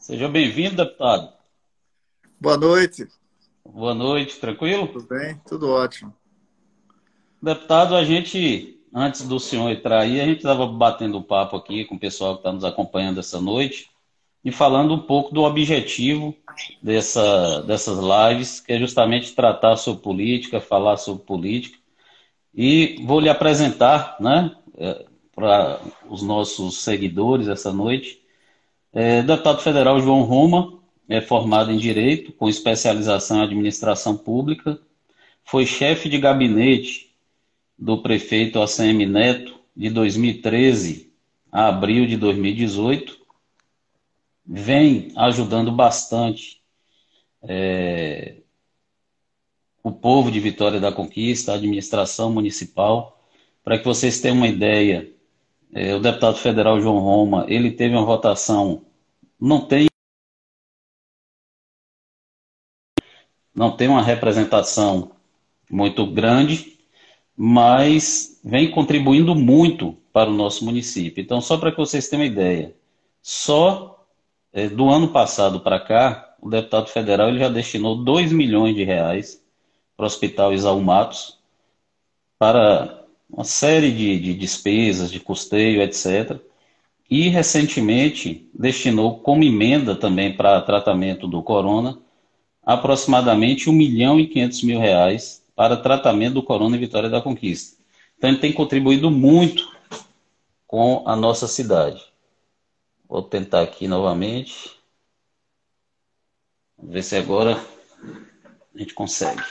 [0.00, 1.30] Seja bem-vindo, deputado.
[2.40, 3.06] Boa noite.
[3.62, 4.88] Boa noite, tranquilo?
[4.88, 5.38] Tudo bem?
[5.46, 6.16] Tudo ótimo.
[7.40, 11.84] Deputado, a gente, antes do senhor entrar aí, a gente estava batendo um papo aqui
[11.84, 13.90] com o pessoal que está nos acompanhando essa noite
[14.42, 16.34] e falando um pouco do objetivo
[16.82, 21.78] dessa, dessas lives, que é justamente tratar sobre política, falar sobre política.
[22.54, 25.78] E vou lhe apresentar, né, é, para
[26.08, 28.19] os nossos seguidores essa noite,
[28.92, 34.78] é, deputado federal João Roma, é formado em Direito, com especialização em Administração Pública,
[35.44, 37.14] foi chefe de gabinete
[37.78, 41.10] do prefeito ACM Neto de 2013
[41.52, 43.18] a abril de 2018,
[44.46, 46.60] vem ajudando bastante
[47.42, 48.36] é,
[49.82, 53.18] o povo de Vitória da Conquista, a administração municipal.
[53.64, 55.10] Para que vocês tenham uma ideia,
[55.72, 58.84] é, o deputado federal João Roma, ele teve uma votação,
[59.40, 59.86] não tem
[63.54, 65.12] não tem uma representação
[65.70, 66.78] muito grande,
[67.36, 71.22] mas vem contribuindo muito para o nosso município.
[71.22, 72.74] Então, só para que vocês tenham uma ideia,
[73.22, 74.06] só
[74.52, 78.84] é, do ano passado para cá, o deputado federal ele já destinou 2 milhões de
[78.84, 79.44] reais
[79.96, 81.38] para o Hospital Isaú Matos,
[82.38, 82.99] para
[83.32, 86.38] uma série de, de despesas, de custeio, etc.
[87.08, 91.98] E recentemente destinou como emenda também para tratamento do corona
[92.62, 97.76] aproximadamente 1 milhão e 500 mil reais para tratamento do corona em Vitória da Conquista.
[98.16, 99.68] Então ele tem contribuído muito
[100.66, 102.00] com a nossa cidade.
[103.08, 104.70] Vou tentar aqui novamente.
[106.78, 107.60] Vamos ver se agora
[108.74, 109.42] a gente consegue.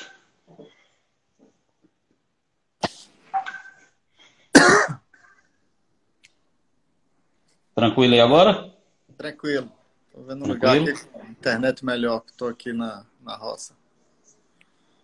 [7.80, 8.70] Tranquilo aí agora?
[9.18, 9.72] Tranquilo.
[10.10, 10.80] Estou vendo um Tranquilo?
[10.80, 13.74] lugar aqui com internet melhor, que estou aqui na, na roça.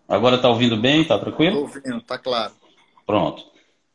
[0.10, 1.02] Agora está ouvindo bem?
[1.02, 1.66] Está tranquilo?
[1.66, 2.52] Estou ouvindo, está claro.
[3.06, 3.46] Pronto.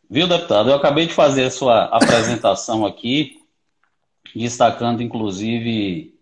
[0.08, 0.70] Viu, deputado?
[0.70, 3.42] Eu acabei de fazer a sua apresentação aqui,
[4.34, 6.18] destacando, inclusive,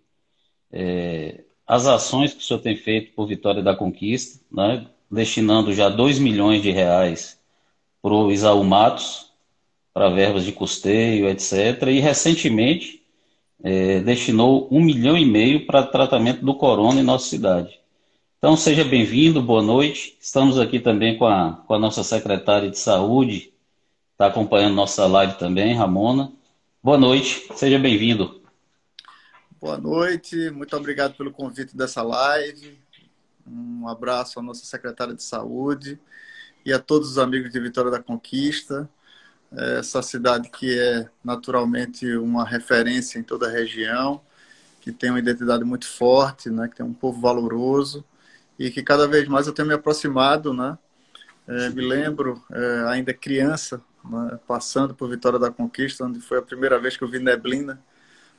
[0.72, 4.84] é, as ações que o senhor tem feito por Vitória da Conquista, né?
[5.08, 7.38] destinando já 2 milhões de reais
[8.02, 9.27] para o Isaú Matos,
[9.98, 11.88] para verbas de custeio, etc.
[11.88, 13.04] E recentemente
[13.64, 17.80] é, destinou um milhão e meio para tratamento do corona em nossa cidade.
[18.38, 20.16] Então seja bem-vindo, boa noite.
[20.20, 23.52] Estamos aqui também com a, com a nossa secretária de saúde,
[24.12, 26.30] está acompanhando nossa live também, Ramona.
[26.80, 28.40] Boa noite, seja bem-vindo.
[29.60, 32.78] Boa noite, muito obrigado pelo convite dessa live.
[33.44, 35.98] Um abraço à nossa secretária de saúde
[36.64, 38.88] e a todos os amigos de Vitória da Conquista
[39.50, 44.20] essa cidade que é naturalmente uma referência em toda a região,
[44.80, 48.04] que tem uma identidade muito forte, né, que tem um povo valoroso
[48.58, 50.76] e que cada vez mais eu tenho me aproximado, né?
[51.46, 56.42] É, me lembro é, ainda criança, né, passando por Vitória da Conquista, onde foi a
[56.42, 57.80] primeira vez que eu vi neblina.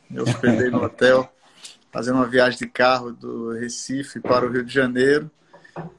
[0.10, 1.32] Me hospedei no hotel,
[1.92, 5.32] fazendo uma viagem de carro do Recife para o Rio de Janeiro.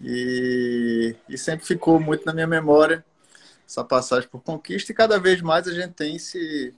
[0.00, 3.04] E, e sempre ficou muito na minha memória
[3.70, 6.74] essa passagem por conquista e cada vez mais a gente tem se,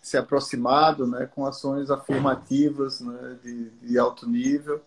[0.00, 4.80] se aproximado né, com ações afirmativas né, de, de alto nível.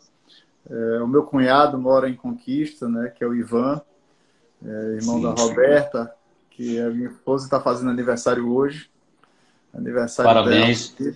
[0.69, 3.81] É, o meu cunhado mora em Conquista, né, que é o Ivan,
[4.63, 4.69] é,
[5.01, 6.15] irmão sim, da Roberta,
[6.49, 8.89] que é a minha esposa está fazendo aniversário hoje.
[9.73, 10.91] Aniversário Parabéns.
[10.91, 11.15] Dela.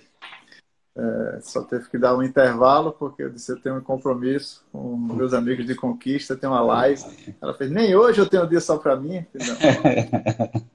[0.96, 4.96] É, só teve que dar um intervalo, porque eu disse eu tenho um compromisso com
[4.96, 7.02] meus amigos de conquista, tem uma live.
[7.40, 9.24] Ela fez, nem hoje eu tenho um dia só para mim.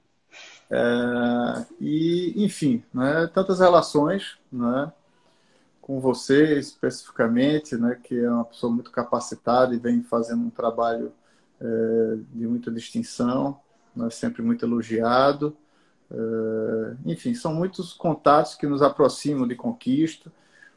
[0.72, 4.92] É, e, enfim, né, tantas relações né,
[5.80, 11.12] com você especificamente, né, que é uma pessoa muito capacitada e vem fazendo um trabalho
[11.60, 13.58] é, de muita distinção,
[13.96, 15.56] né, sempre muito elogiado.
[16.10, 20.32] Eh, enfim, são muitos contatos que nos aproximam de conquista,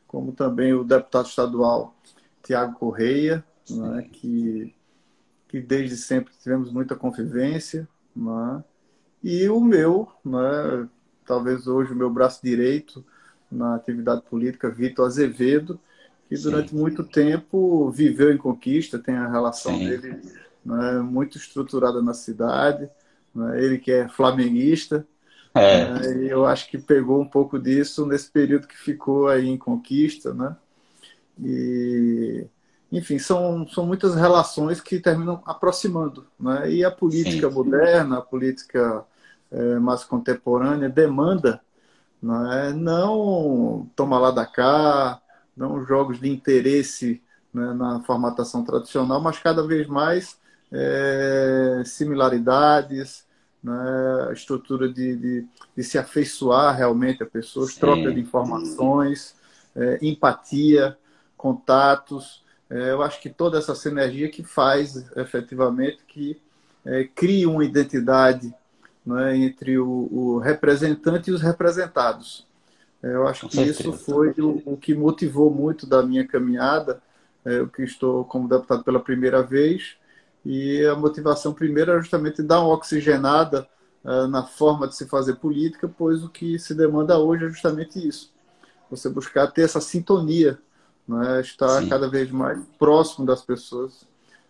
[0.07, 1.95] como também o deputado estadual
[2.43, 4.75] Tiago Correia, né, que,
[5.47, 8.63] que desde sempre tivemos muita convivência, né,
[9.23, 10.87] e o meu, né,
[11.25, 13.03] talvez hoje o meu braço direito
[13.51, 15.79] na atividade política, Vitor Azevedo,
[16.27, 16.77] que durante Sim.
[16.77, 19.89] muito tempo viveu em Conquista, tem a relação Sim.
[19.89, 20.21] dele
[20.63, 22.87] né, muito estruturada na cidade,
[23.33, 25.07] né, ele que é flamenguista,
[25.55, 26.25] é.
[26.27, 30.55] Eu acho que pegou um pouco disso nesse período que ficou aí em conquista, né?
[31.43, 32.45] E,
[32.91, 36.71] enfim, são, são muitas relações que terminam aproximando, né?
[36.71, 37.53] E a política Sim.
[37.53, 39.05] moderna, a política
[39.51, 41.61] é, mais contemporânea demanda
[42.23, 42.73] né?
[42.73, 45.21] não toma lá da cá,
[45.55, 47.21] não jogos de interesse
[47.53, 50.37] né, na formatação tradicional, mas cada vez mais
[50.71, 53.22] é, similaridades,
[53.63, 55.45] né, estrutura de, de,
[55.75, 57.79] de, se afeiçoar realmente a pessoas, Sim.
[57.79, 59.35] troca de informações,
[59.75, 60.97] é, empatia,
[61.37, 62.43] contatos.
[62.69, 66.37] É, eu acho que toda essa sinergia que faz efetivamente que
[66.85, 68.53] é, crie uma identidade
[69.05, 72.45] né, entre o, o, representante e os representados.
[73.01, 73.79] É, eu acho Com que certeza.
[73.79, 77.01] isso foi o, o, que motivou muito da minha caminhada,
[77.45, 79.97] é, eu que estou como deputado pela primeira vez,
[80.45, 83.67] e a motivação primeira é justamente dar uma oxigenada
[84.03, 88.05] uh, na forma de se fazer política, pois o que se demanda hoje é justamente
[88.05, 88.31] isso.
[88.89, 90.59] Você buscar ter essa sintonia,
[91.07, 91.41] né?
[91.41, 91.89] estar Sim.
[91.89, 94.05] cada vez mais próximo das pessoas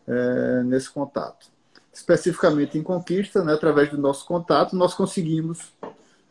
[0.07, 1.47] é, nesse contato.
[1.93, 5.71] Especificamente em Conquista, né, através do nosso contato, nós conseguimos,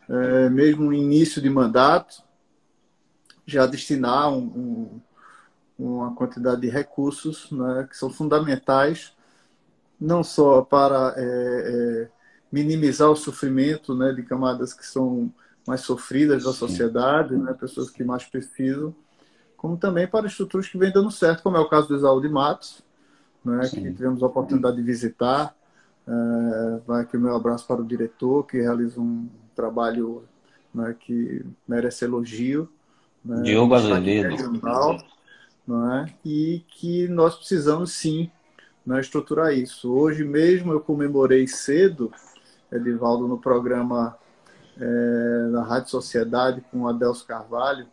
[0.09, 2.21] é, mesmo no início de mandato,
[3.45, 5.01] já destinar um,
[5.79, 9.13] um, uma quantidade de recursos né, que são fundamentais
[10.03, 12.09] não só para é, é,
[12.51, 15.31] minimizar o sofrimento né, de camadas que são
[15.65, 18.93] mais sofridas da sociedade, né, pessoas que mais precisam,
[19.55, 22.27] como também para estruturas que vêm dando certo, como é o caso do Exaú de
[22.27, 22.83] Matos,
[23.45, 25.55] né, que tivemos a oportunidade de visitar.
[26.05, 30.25] É, vai aqui o meu abraço para o diretor, que realiza um trabalho
[30.75, 32.67] né, que merece elogio.
[33.23, 34.35] Né, Diogo Azevedo.
[35.65, 38.29] Né, e que nós precisamos sim
[38.85, 39.91] né, estruturar isso.
[39.91, 42.11] Hoje mesmo eu comemorei cedo,
[42.71, 44.17] Edivaldo, no programa
[44.77, 47.87] é, na Rádio Sociedade com o Adelso Carvalho,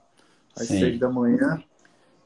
[0.57, 0.81] às Sim.
[0.81, 1.63] seis da manhã,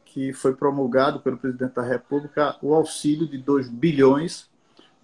[0.05, 4.49] que foi promulgado pelo presidente da República o auxílio de 2 bilhões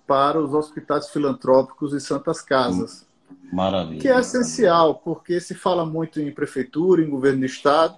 [0.07, 3.07] para os hospitais filantrópicos e santas casas.
[3.53, 4.01] Maravilha.
[4.01, 7.97] Que é essencial, porque se fala muito em prefeitura, em governo do estado,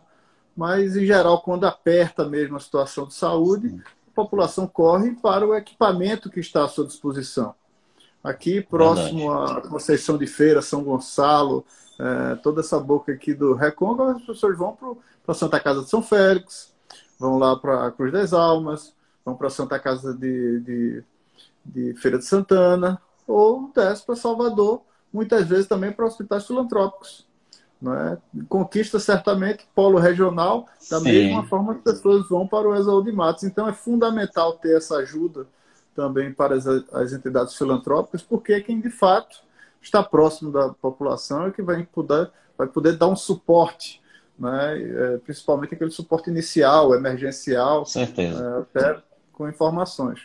[0.57, 5.55] mas em geral, quando aperta mesmo a situação de saúde, a população corre para o
[5.55, 7.55] equipamento que está à sua disposição.
[8.23, 9.67] Aqui, próximo Verdade.
[9.67, 11.65] à Conceição de Feira, São Gonçalo,
[11.99, 15.91] é, toda essa boca aqui do Recôncavo, as pessoas vão para a Santa Casa de
[15.91, 16.73] São Félix,
[17.19, 18.95] vão lá para a Cruz das Almas,
[19.25, 21.05] vão para a Santa Casa de, de,
[21.65, 24.83] de Feira de Santana, ou desce para Salvador,
[25.13, 27.27] muitas vezes também para hospitais filantrópicos.
[27.83, 28.17] Né?
[28.49, 31.05] Conquista certamente polo regional, da Sim.
[31.05, 33.43] mesma forma que as pessoas vão para o Exaú de Matos.
[33.43, 35.47] Então é fundamental ter essa ajuda
[35.95, 39.43] também para as, as entidades filantrópicas, porque é quem de fato
[39.83, 44.01] está próximo da população e que vai poder, vai poder dar um suporte,
[44.39, 44.81] né?
[44.81, 49.03] É, principalmente aquele suporte inicial, emergencial, é, até
[49.33, 50.21] com informações.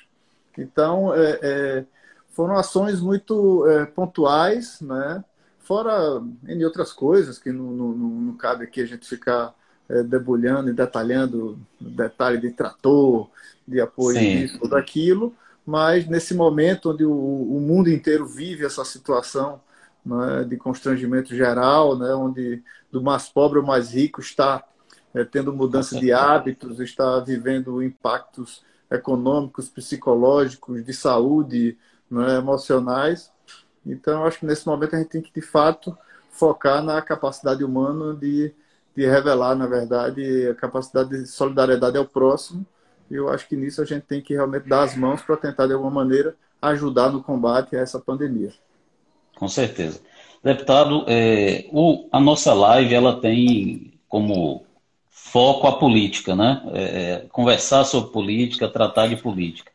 [0.55, 1.85] Então, é, é
[2.33, 5.23] foram ações muito é, pontuais, né?
[5.67, 9.53] Fora em outras coisas que não, não, não cabe aqui a gente ficar
[9.89, 13.29] é, debulhando e detalhando detalhe de trator,
[13.67, 14.37] de apoio Sim.
[14.37, 15.35] disso ou daquilo,
[15.65, 19.59] mas nesse momento onde o, o mundo inteiro vive essa situação
[20.05, 24.63] né, de constrangimento geral, né, onde do mais pobre ao mais rico está
[25.13, 31.77] é, tendo mudança de hábitos, está vivendo impactos econômicos, psicológicos, de saúde,
[32.09, 33.29] né, emocionais,
[33.91, 35.97] então, acho que nesse momento a gente tem que, de fato,
[36.29, 38.53] focar na capacidade humana de,
[38.95, 42.65] de revelar, na verdade, a capacidade de solidariedade ao próximo.
[43.09, 45.67] E eu acho que nisso a gente tem que realmente dar as mãos para tentar,
[45.67, 48.51] de alguma maneira, ajudar no combate a essa pandemia.
[49.35, 50.01] Com certeza.
[50.43, 54.65] Deputado, é, o, a nossa live ela tem como
[55.09, 56.61] foco a política, né?
[56.73, 59.71] É, é conversar sobre política, tratar de política.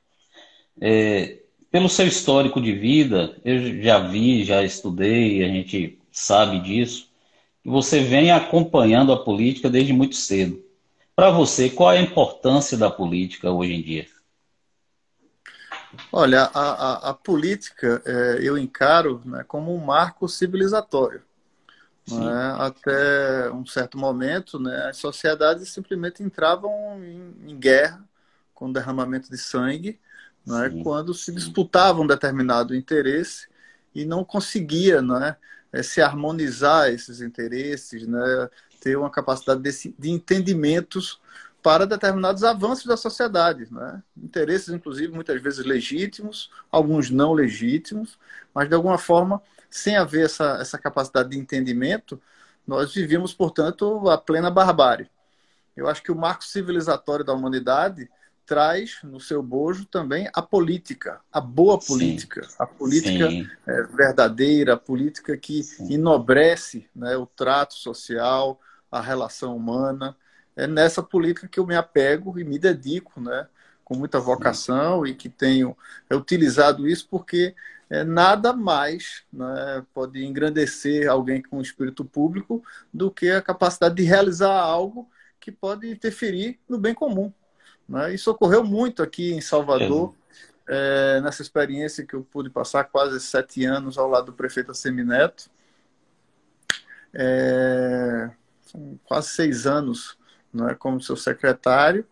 [0.80, 1.41] É,
[1.72, 7.08] pelo seu histórico de vida, eu já vi, já estudei, a gente sabe disso,
[7.62, 10.62] que você vem acompanhando a política desde muito cedo.
[11.16, 14.06] Para você, qual é a importância da política hoje em dia?
[16.12, 21.22] Olha, a, a, a política é, eu encaro né, como um marco civilizatório.
[22.10, 22.62] É?
[22.62, 28.04] Até um certo momento, né, as sociedades simplesmente entravam em, em guerra,
[28.52, 29.98] com derramamento de sangue,
[30.48, 30.82] é?
[30.82, 33.48] quando se disputava um determinado interesse
[33.94, 35.36] e não conseguia não é?
[35.72, 38.48] é se harmonizar esses interesses, né?
[38.80, 41.20] ter uma capacidade de, de entendimentos
[41.62, 43.68] para determinados avanços da sociedade.
[43.70, 44.02] Né?
[44.16, 48.18] Interesses, inclusive, muitas vezes legítimos, alguns não legítimos,
[48.52, 52.20] mas de alguma forma, sem haver essa, essa capacidade de entendimento,
[52.66, 55.08] nós vivíamos, portanto, a plena barbárie.
[55.76, 58.10] Eu acho que o marco civilizatório da humanidade
[58.46, 62.56] traz no seu bojo também a política, a boa política, Sim.
[62.58, 63.28] a política
[63.66, 65.94] é, verdadeira, a política que Sim.
[65.94, 70.16] enobrece né, o trato social, a relação humana.
[70.54, 73.46] é nessa política que eu me apego e me dedico, né?
[73.84, 75.76] Com muita vocação e que tenho
[76.10, 77.54] utilizado isso porque
[77.90, 84.02] é, nada mais né, pode engrandecer alguém com espírito público do que a capacidade de
[84.02, 87.32] realizar algo que pode interferir no bem comum.
[87.92, 88.14] Né?
[88.14, 90.14] Isso ocorreu muito aqui em Salvador,
[90.66, 95.50] é, nessa experiência que eu pude passar quase sete anos ao lado do prefeito Assemineto.
[97.12, 98.30] É,
[99.04, 100.16] quase seis anos
[100.52, 102.06] né, como seu secretário,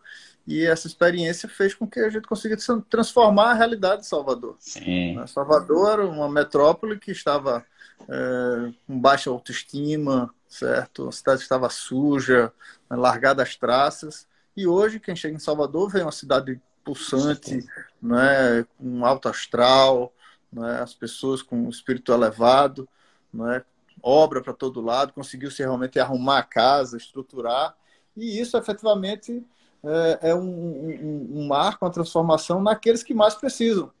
[0.45, 4.55] e essa experiência fez com que a gente conseguisse transformar a realidade de Salvador.
[4.59, 5.15] Sim.
[5.15, 7.65] Né, Salvador era uma metrópole que estava
[8.07, 11.07] é, com baixa autoestima, certo?
[11.07, 12.53] A cidade estava suja,
[12.87, 14.27] né, largada as traças.
[14.55, 17.65] E hoje, quem chega em Salvador vê uma cidade pulsante,
[18.01, 20.13] né, com alto astral,
[20.51, 22.87] né, as pessoas com um espírito elevado,
[23.33, 23.63] né,
[24.01, 27.75] obra para todo lado, conseguiu se realmente arrumar a casa, estruturar.
[28.17, 29.45] E isso, efetivamente,
[29.83, 33.91] é, é um, um, um marco, uma transformação naqueles que mais precisam.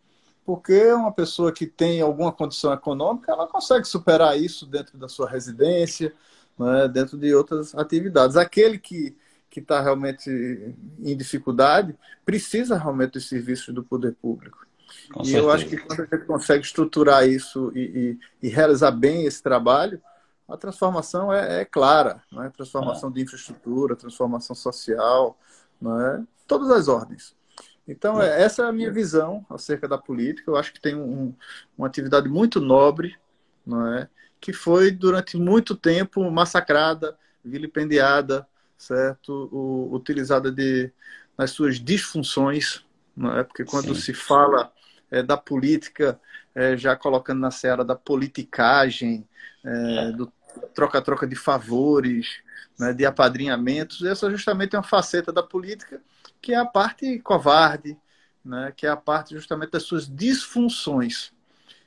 [0.43, 5.29] Porque uma pessoa que tem alguma condição econômica, ela consegue superar isso dentro da sua
[5.29, 6.13] residência,
[6.57, 8.35] né, dentro de outras atividades.
[8.35, 9.15] Aquele que
[9.51, 10.29] que está realmente
[11.03, 11.93] em dificuldade
[12.25, 14.65] precisa realmente dos serviços do poder público.
[15.13, 15.37] Com e certeza.
[15.37, 19.43] eu acho que quando a gente consegue estruturar isso e, e, e realizar bem esse
[19.43, 20.01] trabalho,
[20.47, 22.49] a transformação é, é clara, é?
[22.49, 23.13] transformação é.
[23.13, 25.37] de infraestrutura, transformação social,
[25.83, 26.21] é?
[26.47, 27.35] todas as ordens.
[27.85, 28.41] Então, é.
[28.41, 30.49] essa é a minha visão acerca da política.
[30.49, 31.33] Eu acho que tem um,
[31.77, 33.17] uma atividade muito nobre,
[33.65, 34.09] não é?
[34.39, 38.47] que foi durante muito tempo massacrada, vilipendiada,
[38.81, 39.49] certo?
[39.51, 40.91] O, utilizada de,
[41.37, 42.83] nas suas disfunções,
[43.15, 43.43] não é?
[43.43, 44.01] porque quando Sim.
[44.01, 44.71] se fala
[45.09, 46.19] é, da política,
[46.55, 49.27] é, já colocando na seara da politicagem,
[49.63, 50.11] é, é.
[50.11, 50.31] do
[50.73, 52.41] troca-troca de favores,
[52.77, 54.03] né, de apadrinhamentos.
[54.03, 56.01] Essa justamente é uma faceta da política
[56.41, 57.95] que é a parte covarde,
[58.43, 61.31] né, que é a parte justamente das suas disfunções.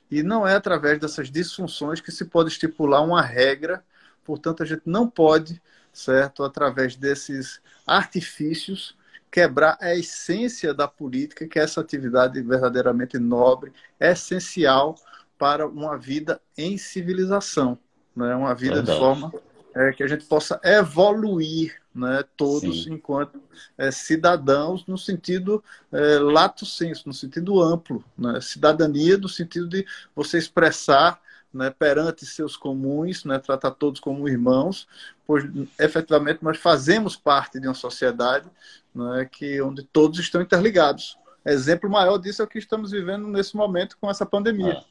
[0.09, 3.83] E não é através dessas disfunções que se pode estipular uma regra,
[4.23, 5.61] portanto, a gente não pode,
[5.95, 8.95] certo, através desses artifícios,
[9.31, 14.95] quebrar a essência da política, que é essa atividade verdadeiramente nobre, essencial
[15.37, 17.77] para uma vida em civilização
[18.15, 18.33] né?
[18.35, 18.97] uma vida Verdade.
[18.97, 19.33] de forma
[19.75, 22.93] é, que a gente possa evoluir né, todos Sim.
[22.93, 23.41] enquanto
[23.77, 28.39] é, cidadãos no sentido é, lato senso, no sentido amplo, né?
[28.41, 29.85] cidadania no sentido de
[30.15, 31.19] você expressar
[31.55, 34.87] né, perante seus comuns, né, tratar todos como irmãos,
[35.25, 35.45] pois
[35.79, 38.47] efetivamente nós fazemos parte de uma sociedade
[38.93, 41.17] né, que onde todos estão interligados.
[41.45, 44.79] Exemplo maior disso é o que estamos vivendo nesse momento com essa pandemia.
[44.79, 44.83] Ah.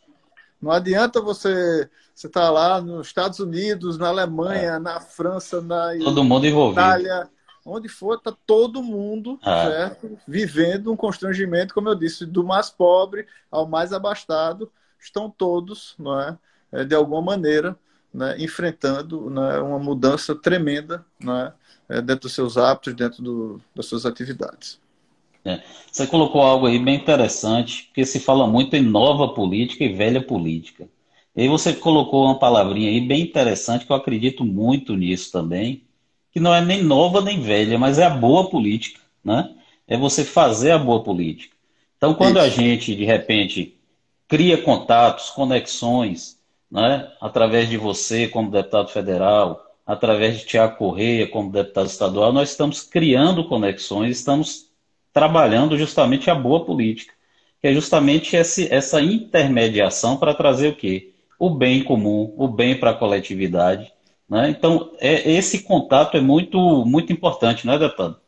[0.61, 4.79] Não adianta você você estar tá lá nos Estados Unidos, na Alemanha, é.
[4.79, 6.81] na França, na todo mundo envolvido.
[6.81, 7.29] Itália,
[7.67, 9.65] onde for, está todo mundo é.
[9.65, 10.17] certo?
[10.27, 16.19] vivendo um constrangimento, como eu disse, do mais pobre ao mais abastado, estão todos, não
[16.21, 16.39] é, é
[16.83, 17.77] de alguma maneira,
[18.13, 21.53] né, enfrentando né, uma mudança tremenda né,
[21.89, 24.81] dentro dos seus hábitos, dentro do, das suas atividades.
[25.45, 25.61] É.
[25.93, 30.23] Você colocou algo aí bem interessante, porque se fala muito em nova política e velha
[30.23, 30.89] política.
[31.37, 35.83] E aí você colocou uma palavrinha aí bem interessante, que eu acredito muito nisso também,
[36.33, 39.55] que não é nem nova nem velha, mas é a boa política, né?
[39.87, 41.55] É você fazer a boa política.
[41.97, 42.47] Então, quando Isso.
[42.47, 43.77] a gente, de repente,
[44.27, 46.39] cria contatos, conexões,
[46.75, 47.09] né?
[47.21, 52.83] através de você como deputado federal, através de Tiago Correia como deputado estadual, nós estamos
[52.83, 54.73] criando conexões, estamos
[55.13, 57.15] trabalhando justamente a boa política,
[57.61, 61.15] que é justamente esse, essa intermediação para trazer o quê?
[61.39, 63.93] O bem comum, o bem para a coletividade.
[64.29, 64.51] Né?
[64.51, 68.19] Então, é, esse contato é muito, muito importante, não é, deputado?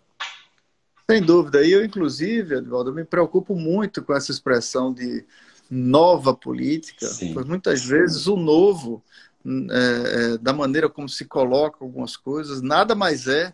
[1.10, 1.64] Sem dúvida.
[1.64, 5.24] E eu, inclusive, Edvaldo, me preocupo muito com essa expressão de
[5.70, 7.34] nova política, Sim.
[7.34, 9.02] pois muitas vezes o novo,
[9.44, 13.52] é, é, da maneira como se coloca algumas coisas, nada mais é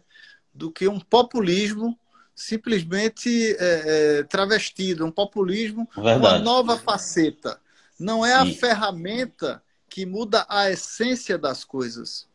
[0.54, 1.98] do que um populismo
[2.34, 6.18] simplesmente é, é, travestido, um populismo, Verdade.
[6.18, 7.60] uma nova faceta.
[7.98, 8.50] Não é Sim.
[8.50, 12.26] a ferramenta que muda a essência das coisas.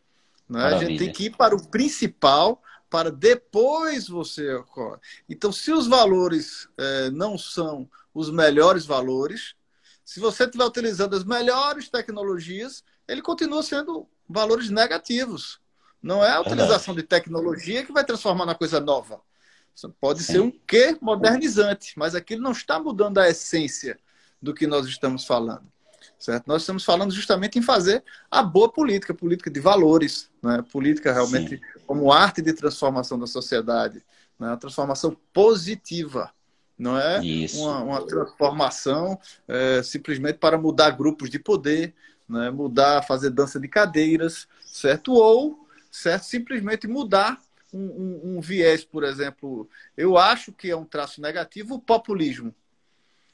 [0.48, 0.64] Né?
[0.64, 5.00] A gente tem que ir para o principal para depois você ocorre.
[5.28, 9.56] Então, se os valores é, não são os melhores valores,
[10.08, 15.60] se você estiver utilizando as melhores tecnologias, ele continua sendo valores negativos.
[16.02, 17.02] Não é a utilização Verdade.
[17.02, 19.20] de tecnologia que vai transformar na coisa nova.
[20.00, 20.32] Pode Sim.
[20.32, 24.00] ser um quê modernizante, mas aquilo não está mudando a essência
[24.42, 25.68] do que nós estamos falando.
[26.18, 26.48] certo?
[26.48, 30.64] Nós estamos falando justamente em fazer a boa política, política de valores, né?
[30.72, 31.62] política realmente Sim.
[31.86, 34.02] como arte de transformação da sociedade,
[34.40, 34.48] né?
[34.48, 36.32] uma transformação positiva,
[36.78, 37.20] não é
[37.56, 41.96] uma, uma, transformação é, simplesmente para mudar grupos de poder,
[42.30, 42.52] né?
[42.52, 45.14] mudar, fazer dança de cadeiras, certo?
[45.14, 47.42] Ou, certo, simplesmente mudar
[47.74, 49.68] um, um, um viés, por exemplo.
[49.96, 52.54] Eu acho que é um traço negativo o populismo.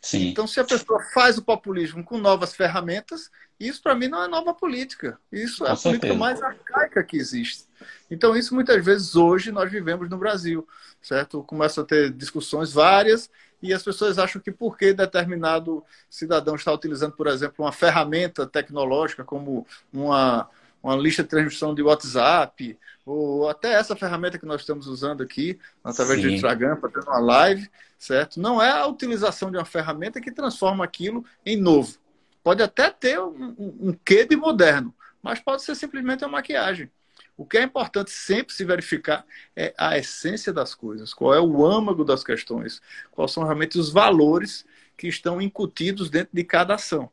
[0.03, 0.27] Sim.
[0.27, 4.27] Então, se a pessoa faz o populismo com novas ferramentas, isso para mim não é
[4.27, 5.17] nova política.
[5.31, 5.99] Isso é com a certeza.
[5.99, 7.63] política mais arcaica que existe.
[8.11, 10.67] Então, isso muitas vezes hoje nós vivemos no Brasil,
[11.03, 11.43] certo?
[11.43, 13.29] Começa a ter discussões várias
[13.61, 19.23] e as pessoas acham que porque determinado cidadão está utilizando, por exemplo, uma ferramenta tecnológica
[19.23, 20.49] como uma,
[20.81, 25.59] uma lista de transmissão de WhatsApp, ou até essa ferramenta que nós estamos usando aqui,
[25.83, 26.27] através Sim.
[26.27, 28.39] do Instagram, para ter uma live, certo?
[28.39, 31.97] Não é a utilização de uma ferramenta que transforma aquilo em novo.
[32.43, 36.89] Pode até ter um, um, um quê de moderno, mas pode ser simplesmente uma maquiagem.
[37.35, 39.25] O que é importante sempre se verificar
[39.55, 43.91] é a essência das coisas, qual é o âmago das questões, quais são realmente os
[43.91, 47.09] valores que estão incutidos dentro de cada ação.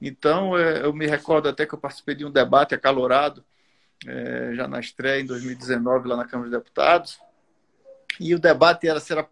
[0.00, 3.44] Então, é, eu me recordo até que eu participei de um debate acalorado,
[4.06, 7.18] é, já na estreia em 2019, lá na Câmara dos Deputados,
[8.18, 9.28] e o debate era se era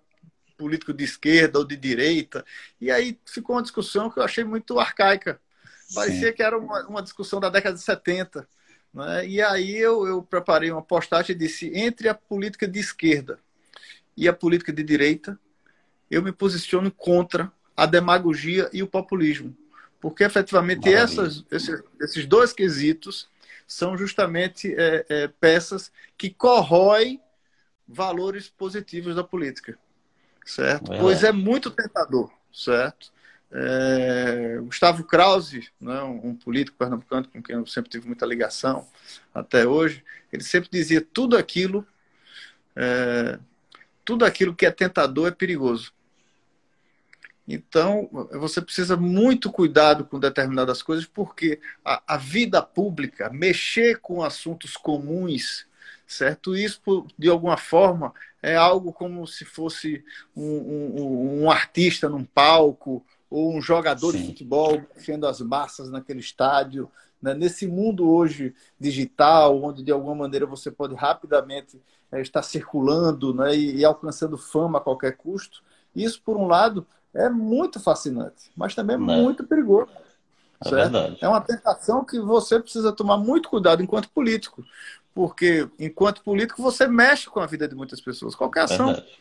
[0.57, 2.45] político de esquerda ou de direita,
[2.81, 5.41] e aí ficou uma discussão que eu achei muito arcaica.
[5.95, 6.35] Parecia Sim.
[6.35, 8.49] que era uma, uma, discussão da década de 70.
[8.93, 9.27] Né?
[9.27, 13.39] E aí eu, eu preparei uma postagem e disse: entre a política de esquerda
[14.17, 15.39] e a política de direita,
[16.11, 19.57] eu me posiciono contra a demagogia e o populismo.
[20.01, 23.29] Porque efetivamente essas, esses, esses, dois quesitos
[23.67, 27.21] são justamente é, é, peças que corroem
[27.87, 29.79] valores positivos da política,
[30.45, 30.93] certo?
[30.93, 30.99] É.
[30.99, 33.13] Pois é muito tentador, certo?
[33.54, 38.88] É, Gustavo Krause, né, um político pernambucano com quem eu sempre tive muita ligação
[39.34, 41.86] até hoje, ele sempre dizia tudo aquilo,
[42.75, 43.38] é,
[44.04, 45.93] tudo aquilo que é tentador é perigoso.
[47.47, 54.23] Então, você precisa muito cuidado com determinadas coisas, porque a, a vida pública, mexer com
[54.23, 55.67] assuntos comuns,
[56.06, 56.56] certo?
[56.56, 60.02] Isso, de alguma forma, é algo como se fosse
[60.34, 64.18] um, um, um artista num palco ou um jogador Sim.
[64.18, 66.90] de futebol mexendo as massas naquele estádio.
[67.21, 67.32] Né?
[67.32, 73.56] Nesse mundo hoje digital, onde de alguma maneira você pode rapidamente é, estar circulando né?
[73.56, 75.62] e, e alcançando fama a qualquer custo,
[75.97, 79.90] isso, por um lado, é muito fascinante, mas também é muito perigoso.
[80.64, 84.64] É, é uma tentação que você precisa tomar muito cuidado enquanto político,
[85.14, 89.18] porque enquanto político você mexe com a vida de muitas pessoas, qualquer ação, verdade.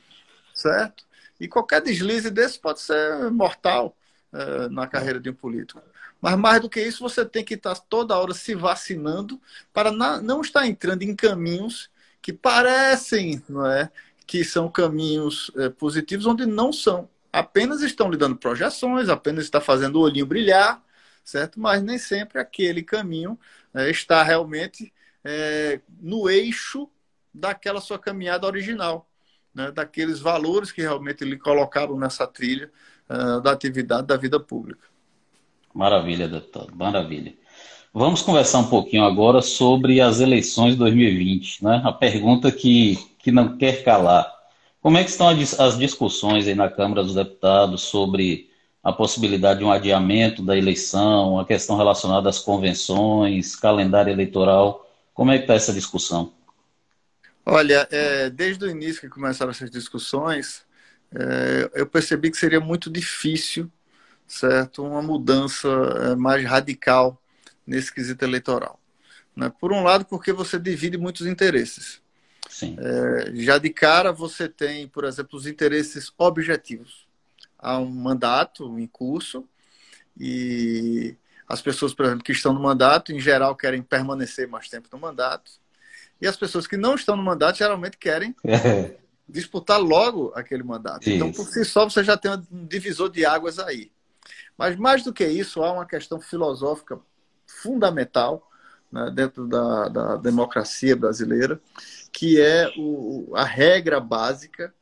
[0.53, 1.03] certo?
[1.39, 3.95] E qualquer deslize desse pode ser mortal
[4.33, 5.81] uh, na carreira de um político.
[6.21, 9.41] Mas mais do que isso, você tem que estar toda hora se vacinando
[9.73, 11.89] para não estar entrando em caminhos
[12.21, 13.89] que parecem, não é,
[14.27, 19.61] que são caminhos uh, positivos, onde não são apenas estão lhe dando projeções, apenas está
[19.61, 20.83] fazendo o olhinho brilhar,
[21.23, 21.59] certo?
[21.59, 23.39] Mas nem sempre aquele caminho
[23.73, 26.89] é, está realmente é, no eixo
[27.33, 29.09] daquela sua caminhada original,
[29.53, 29.71] né?
[29.71, 32.71] daqueles valores que realmente lhe colocaram nessa trilha
[33.11, 34.87] uh, da atividade da vida pública.
[35.73, 37.33] Maravilha, deputado, maravilha.
[37.93, 41.81] Vamos conversar um pouquinho agora sobre as eleições de 2020, né?
[41.83, 44.31] A pergunta que, que não quer calar.
[44.81, 48.49] Como é que estão as discussões aí na Câmara dos Deputados sobre
[48.81, 54.89] a possibilidade de um adiamento da eleição, a questão relacionada às convenções, calendário eleitoral?
[55.13, 56.31] Como é que está essa discussão?
[57.45, 60.63] Olha, é, desde o início que começaram essas discussões,
[61.13, 63.69] é, eu percebi que seria muito difícil,
[64.25, 67.21] certo, uma mudança é, mais radical
[67.67, 68.79] nesse quesito eleitoral.
[69.35, 69.51] Né?
[69.59, 72.01] Por um lado, porque você divide muitos interesses.
[72.77, 77.07] É, já de cara você tem, por exemplo, os interesses objetivos.
[77.57, 79.47] Há um mandato em curso
[80.19, 81.15] e
[81.47, 84.97] as pessoas, por exemplo, que estão no mandato, em geral, querem permanecer mais tempo no
[84.97, 85.51] mandato.
[86.19, 89.00] E as pessoas que não estão no mandato, geralmente querem é.
[89.31, 91.03] Disputar logo aquele mandato.
[91.03, 91.11] Isso.
[91.11, 93.91] Então, por si só, você já tem um divisor de águas aí.
[94.57, 96.99] Mas, mais do que isso, há uma questão filosófica
[97.47, 98.47] fundamental
[98.91, 101.59] né, dentro da, da democracia brasileira,
[102.11, 104.73] que é o, a regra básica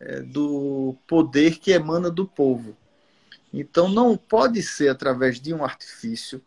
[0.00, 2.76] é, do poder que emana do povo.
[3.52, 6.42] Então, não pode ser através de um artifício,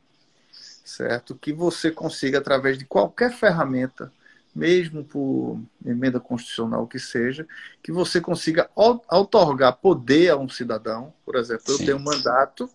[0.52, 1.36] certo?
[1.36, 4.12] Que você consiga, através de qualquer ferramenta,
[4.54, 7.48] mesmo por emenda constitucional que seja,
[7.82, 11.14] que você consiga outorgar poder a um cidadão.
[11.26, 11.74] Por exemplo, Sim.
[11.74, 12.70] eu tenho um mandato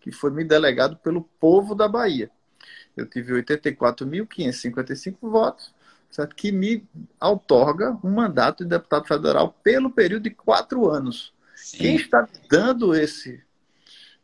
[0.00, 2.30] que foi me delegado pelo povo da Bahia.
[2.96, 5.74] Eu tive 84.555 votos,
[6.10, 6.36] certo?
[6.36, 6.86] que me
[7.20, 11.32] outorga um mandato de deputado federal pelo período de quatro anos.
[11.56, 11.78] Sim.
[11.78, 13.42] Quem está dando esse,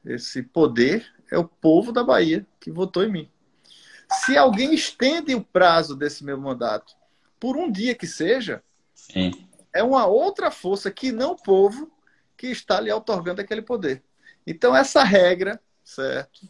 [0.05, 3.31] esse poder é o povo da Bahia que votou em mim.
[4.25, 6.98] Se alguém estende o prazo desse meu mandato
[7.39, 8.63] por um dia que seja,
[8.95, 9.49] Sim.
[9.73, 11.91] é uma outra força que não o povo
[12.37, 14.03] que está lhe otorgando aquele poder.
[14.47, 16.49] Então, essa regra, certo?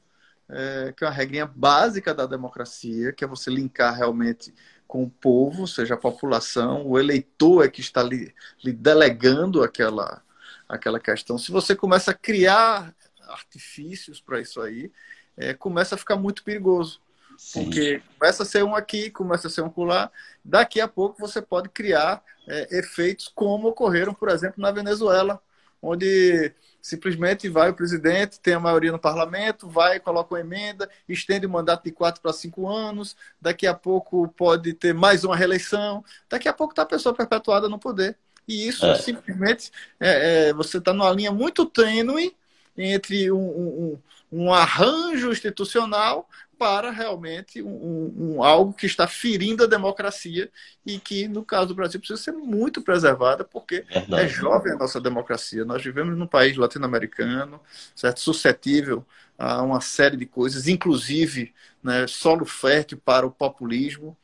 [0.49, 4.55] É, que é uma regrinha básica da democracia, que é você linkar realmente
[4.87, 9.63] com o povo, ou seja, a população, o eleitor é que está lhe, lhe delegando
[9.63, 10.23] aquela,
[10.67, 11.37] aquela questão.
[11.37, 12.95] Se você começa a criar
[13.29, 14.91] artifícios para isso aí,
[15.37, 17.01] é, começa a ficar muito perigoso.
[17.39, 17.65] Sim.
[17.65, 20.11] Porque começa a ser um aqui, começa a ser um lá.
[20.45, 25.41] Daqui a pouco você pode criar é, efeitos como ocorreram, por exemplo, na Venezuela,
[25.81, 31.47] onde simplesmente vai o presidente, tem a maioria no parlamento, vai, coloca uma emenda, estende
[31.47, 36.05] o mandato de quatro para cinco anos, daqui a pouco pode ter mais uma reeleição,
[36.29, 38.17] daqui a pouco está a pessoa perpetuada no poder.
[38.49, 38.97] E isso é.
[38.97, 39.71] simplesmente
[40.01, 42.35] é, é, você está numa linha muito tênue
[42.77, 43.99] entre um, um,
[44.33, 50.51] um arranjo institucional para realmente um, um, algo que está ferindo a democracia
[50.85, 54.23] e que, no caso do Brasil, precisa ser muito preservada, porque Verdade.
[54.25, 55.65] é jovem a nossa democracia.
[55.65, 57.61] Nós vivemos num país latino-americano,
[57.95, 58.19] certo?
[58.21, 59.07] suscetível
[59.39, 64.17] a uma série de coisas, inclusive né, solo fértil para o populismo.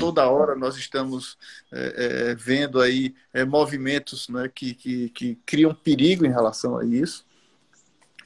[0.00, 1.36] Toda hora nós estamos
[1.70, 6.84] é, é, vendo aí é, movimentos né, que, que, que criam perigo em relação a
[6.86, 7.26] isso.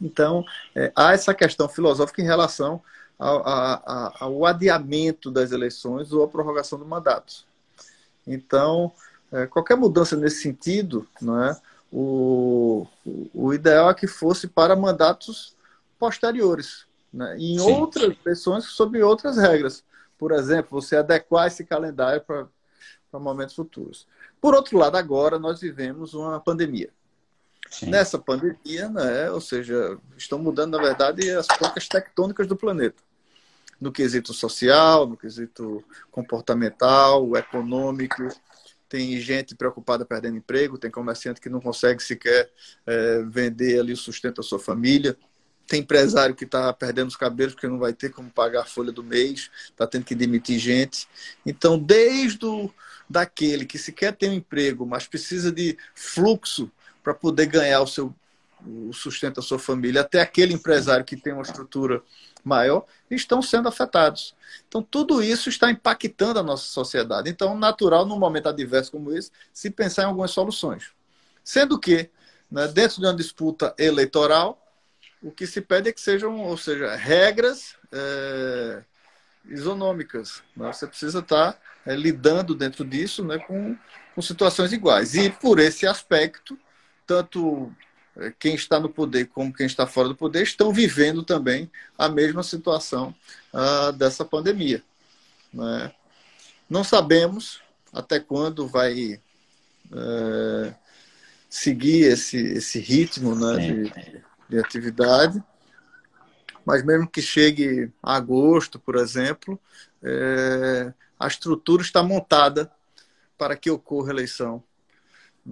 [0.01, 2.81] Então, é, há essa questão filosófica em relação
[3.23, 7.45] ao, ao adiamento das eleições ou a prorrogação do mandato.
[8.27, 8.93] Então,
[9.31, 11.57] é, qualquer mudança nesse sentido, não é,
[11.93, 12.87] o,
[13.33, 15.55] o ideal é que fosse para mandatos
[15.99, 17.73] posteriores, né, em Sim.
[17.73, 19.85] outras eleições sob outras regras.
[20.19, 22.49] Por exemplo, você adequar esse calendário para,
[23.11, 24.07] para momentos futuros.
[24.41, 26.91] Por outro lado, agora nós vivemos uma pandemia.
[27.71, 27.87] Sim.
[27.87, 33.03] Nessa pandemia, né, ou seja, estão mudando, na verdade, as placas tectônicas do planeta
[33.83, 38.29] no quesito social, no quesito comportamental, econômico.
[38.89, 42.49] Tem gente preocupada perdendo emprego, tem comerciante que não consegue sequer
[42.87, 45.17] é, vender ali o sustento da sua família.
[45.67, 48.93] Tem empresário que está perdendo os cabelos porque não vai ter como pagar a folha
[48.93, 51.09] do mês, está tendo que demitir gente.
[51.45, 52.71] Então, desde o,
[53.11, 56.71] daquele que sequer tem um emprego, mas precisa de fluxo
[57.03, 58.15] para poder ganhar o seu
[58.67, 62.03] o sustento da sua família, até aquele empresário que tem uma estrutura
[62.45, 64.35] maior, estão sendo afetados.
[64.69, 67.31] Então, tudo isso está impactando a nossa sociedade.
[67.31, 70.93] Então, natural, num momento adverso como esse, se pensar em algumas soluções.
[71.45, 72.11] Sendo que,
[72.51, 74.59] né, dentro de uma disputa eleitoral,
[75.23, 78.83] o que se pede é que sejam, ou seja, regras é,
[79.49, 80.43] isonômicas.
[80.57, 80.73] Né?
[80.73, 83.77] Você precisa estar é, lidando dentro disso né, com,
[84.15, 85.15] com situações iguais.
[85.15, 86.59] E por esse aspecto,
[87.07, 87.77] tanto é,
[88.39, 92.43] quem está no poder como quem está fora do poder estão vivendo também a mesma
[92.43, 93.15] situação
[93.53, 94.83] uh, dessa pandemia.
[95.53, 95.93] Né?
[96.69, 97.61] Não sabemos
[97.93, 99.21] até quando vai
[99.91, 100.75] uh,
[101.49, 105.43] seguir esse, esse ritmo né, de, de atividade,
[106.65, 109.59] mas mesmo que chegue a agosto, por exemplo,
[110.03, 112.71] é, a estrutura está montada
[113.37, 114.63] para que ocorra eleição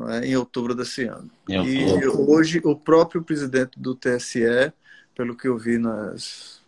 [0.09, 0.26] é?
[0.26, 1.31] em outubro desse ano.
[1.48, 4.72] E hoje o próprio presidente do TSE,
[5.14, 6.61] pelo que eu vi nas,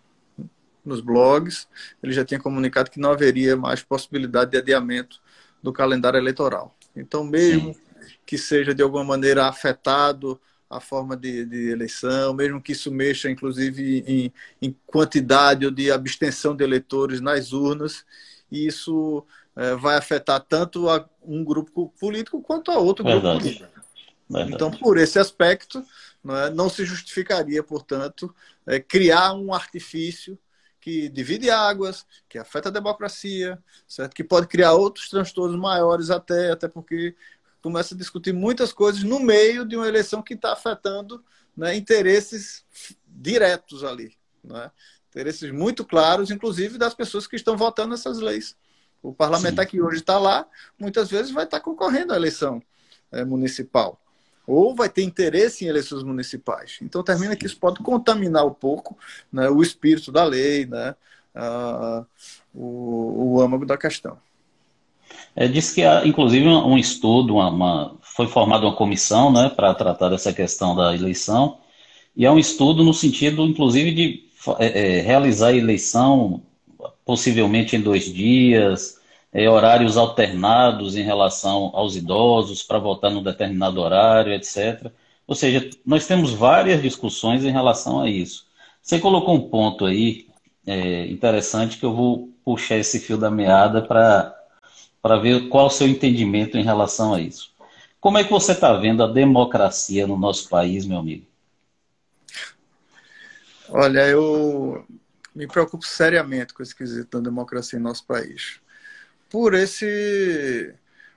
[0.85, 1.69] nos blogs,
[2.03, 5.21] ele já tinha comunicado que não haveria mais possibilidade de adiamento
[5.63, 6.77] do calendário eleitoral.
[6.95, 7.81] Então, mesmo Sim.
[8.27, 13.31] que seja de alguma maneira afetado a forma de, de, eleição, mesmo que isso mexa,
[13.31, 18.05] inclusive, em, em quantidade ou de abstenção de eleitores nas urnas,
[18.51, 19.25] isso
[19.57, 23.25] é, vai afetar tanto a um grupo político quanto a outro Verdade.
[23.25, 23.83] grupo político.
[24.29, 24.55] Verdade.
[24.55, 25.85] Então, por esse aspecto,
[26.23, 28.35] não, é, não se justificaria, portanto,
[28.67, 30.39] é, criar um artifício
[30.81, 34.15] que divide águas, que afeta a democracia, certo?
[34.15, 37.15] que pode criar outros transtornos maiores até, até porque
[37.63, 41.25] começa a discutir muitas coisas no meio de uma eleição que está afetando
[41.57, 42.65] né, interesses
[43.07, 44.17] diretos ali.
[44.43, 44.71] Né?
[45.09, 48.57] Interesses muito claros, inclusive das pessoas que estão votando essas leis.
[49.03, 49.71] O parlamentar Sim.
[49.71, 50.47] que hoje está lá,
[50.79, 52.63] muitas vezes vai estar tá concorrendo à eleição
[53.11, 53.99] é, municipal.
[54.47, 56.79] Ou vai ter interesse em eleições municipais.
[56.83, 58.97] Então termina que isso pode contaminar um pouco
[59.33, 60.95] né, o espírito da lei, né,
[61.35, 62.05] a,
[62.55, 64.19] o, o âmago da questão.
[65.35, 69.75] É, diz que, há, inclusive, um estudo, uma, uma, foi formada uma comissão né, para
[69.75, 71.59] tratar dessa questão da eleição,
[72.15, 74.25] e é um estudo no sentido, inclusive, de
[74.59, 76.43] é, é, realizar a eleição
[77.05, 79.01] possivelmente em dois dias,
[79.33, 84.91] é, horários alternados em relação aos idosos para votar num determinado horário, etc.
[85.27, 88.47] Ou seja, nós temos várias discussões em relação a isso.
[88.83, 90.27] Você colocou um ponto aí
[90.67, 95.89] é, interessante que eu vou puxar esse fio da meada para ver qual o seu
[95.89, 97.53] entendimento em relação a isso.
[98.01, 101.25] Como é que você está vendo a democracia no nosso país, meu amigo?
[103.71, 104.85] Olha, eu
[105.35, 108.61] me preocupo seriamente com esse quesito da democracia em nosso país.
[109.31, 110.75] Por esse,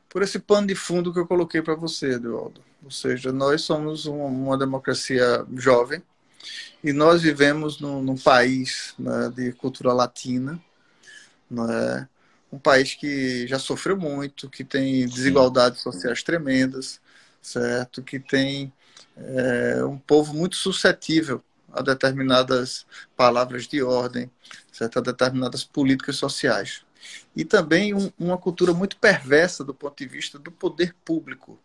[0.09, 2.61] por esse pano de fundo que eu coloquei para você, Eduardo.
[2.83, 6.01] Ou seja, nós somos uma, uma democracia jovem
[6.83, 10.61] e nós vivemos num, num país né, de cultura latina,
[11.49, 12.07] né,
[12.51, 17.01] um país que já sofreu muito, que tem desigualdades sociais tremendas,
[17.41, 18.01] certo?
[18.01, 18.71] Que tem
[19.17, 21.43] é, um povo muito suscetível
[21.75, 22.85] a determinadas
[23.17, 24.31] palavras de ordem,
[24.71, 24.99] certo?
[24.99, 26.83] a determinadas políticas sociais.
[27.35, 31.59] E também um, uma cultura muito perversa do ponto de vista do poder público,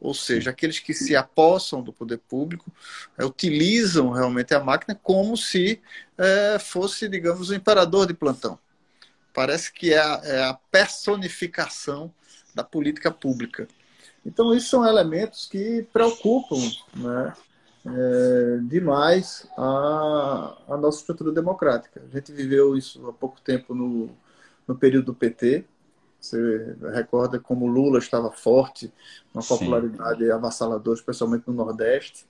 [0.00, 2.72] ou seja, aqueles que se apossam do poder público
[3.18, 5.82] é, utilizam realmente a máquina como se
[6.16, 8.58] é, fosse, digamos, o imperador de plantão.
[9.34, 12.12] Parece que é a, é a personificação
[12.54, 13.68] da política pública.
[14.24, 16.56] Então, isso são elementos que preocupam
[16.94, 17.34] né,
[17.86, 22.02] é, demais a, a nossa estrutura democrática.
[22.04, 24.10] A gente viveu isso há pouco tempo no,
[24.66, 25.64] no período do PT,
[26.20, 28.92] você recorda como Lula estava forte,
[29.32, 30.30] uma popularidade Sim.
[30.30, 32.26] avassaladora, especialmente no Nordeste,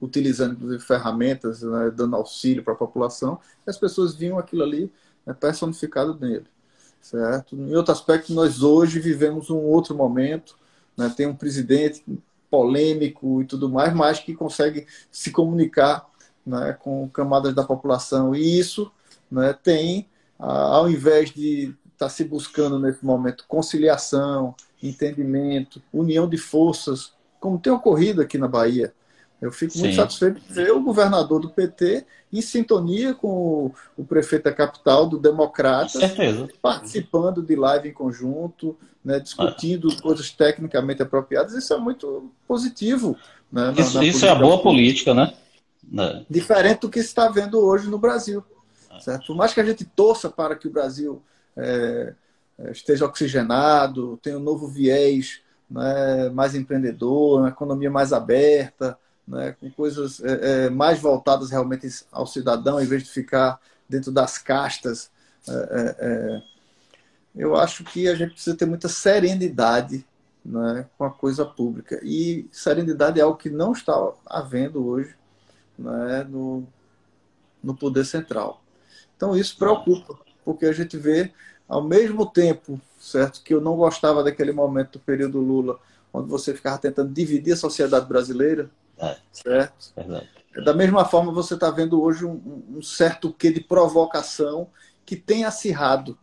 [0.00, 4.92] utilizando inclusive ferramentas, né, dando auxílio para a população, e as pessoas viam aquilo ali
[5.26, 6.46] né, personificado nele.
[7.02, 7.56] Certo?
[7.56, 10.56] Em outro aspecto, nós hoje vivemos um outro momento,
[10.96, 12.04] né, tem um presidente
[12.50, 16.06] polêmico e tudo mais, mas que consegue se comunicar
[16.44, 18.34] né, com camadas da população.
[18.34, 18.90] E isso
[19.30, 20.08] né, tem,
[20.38, 27.70] ao invés de está se buscando nesse momento conciliação, entendimento, união de forças, como tem
[27.70, 28.94] ocorrido aqui na Bahia.
[29.40, 29.96] Eu fico muito Sim.
[29.96, 35.18] satisfeito de ver o governador do PT em sintonia com o, prefeito da capital, do
[35.18, 35.98] Democrata,
[36.60, 40.02] participando de live em conjunto, né, discutindo ah.
[40.02, 41.54] coisas tecnicamente apropriadas.
[41.54, 43.16] Isso é muito positivo.
[43.50, 45.32] Né, isso, na, na isso é a boa política, né?
[45.90, 46.24] né?
[46.28, 48.44] Diferente do que se está vendo hoje no Brasil.
[49.00, 49.28] Certo?
[49.28, 51.22] Por mais que a gente torça para que o Brasil
[51.56, 52.14] é,
[52.58, 58.98] é, esteja oxigenado, tenha um novo viés né, mais empreendedor, uma economia mais aberta,
[59.30, 64.10] né, com coisas é, é, mais voltadas realmente ao cidadão, em vez de ficar dentro
[64.10, 65.08] das castas.
[65.48, 66.42] É, é,
[67.36, 70.04] eu acho que a gente precisa ter muita serenidade
[70.44, 72.00] né, com a coisa pública.
[72.02, 73.94] E serenidade é algo que não está
[74.26, 75.14] havendo hoje
[75.78, 76.66] né, no,
[77.62, 78.60] no poder central.
[79.16, 81.32] Então isso preocupa, porque a gente vê,
[81.68, 85.78] ao mesmo tempo, certo, que eu não gostava daquele momento do período Lula,
[86.12, 88.68] onde você ficava tentando dividir a sociedade brasileira,
[89.00, 89.16] é.
[89.32, 89.92] certo?
[89.96, 90.28] Verdade.
[90.64, 94.68] Da mesma forma, você está vendo hoje um, um, certo quê de provocação
[95.06, 96.18] que tem acirrado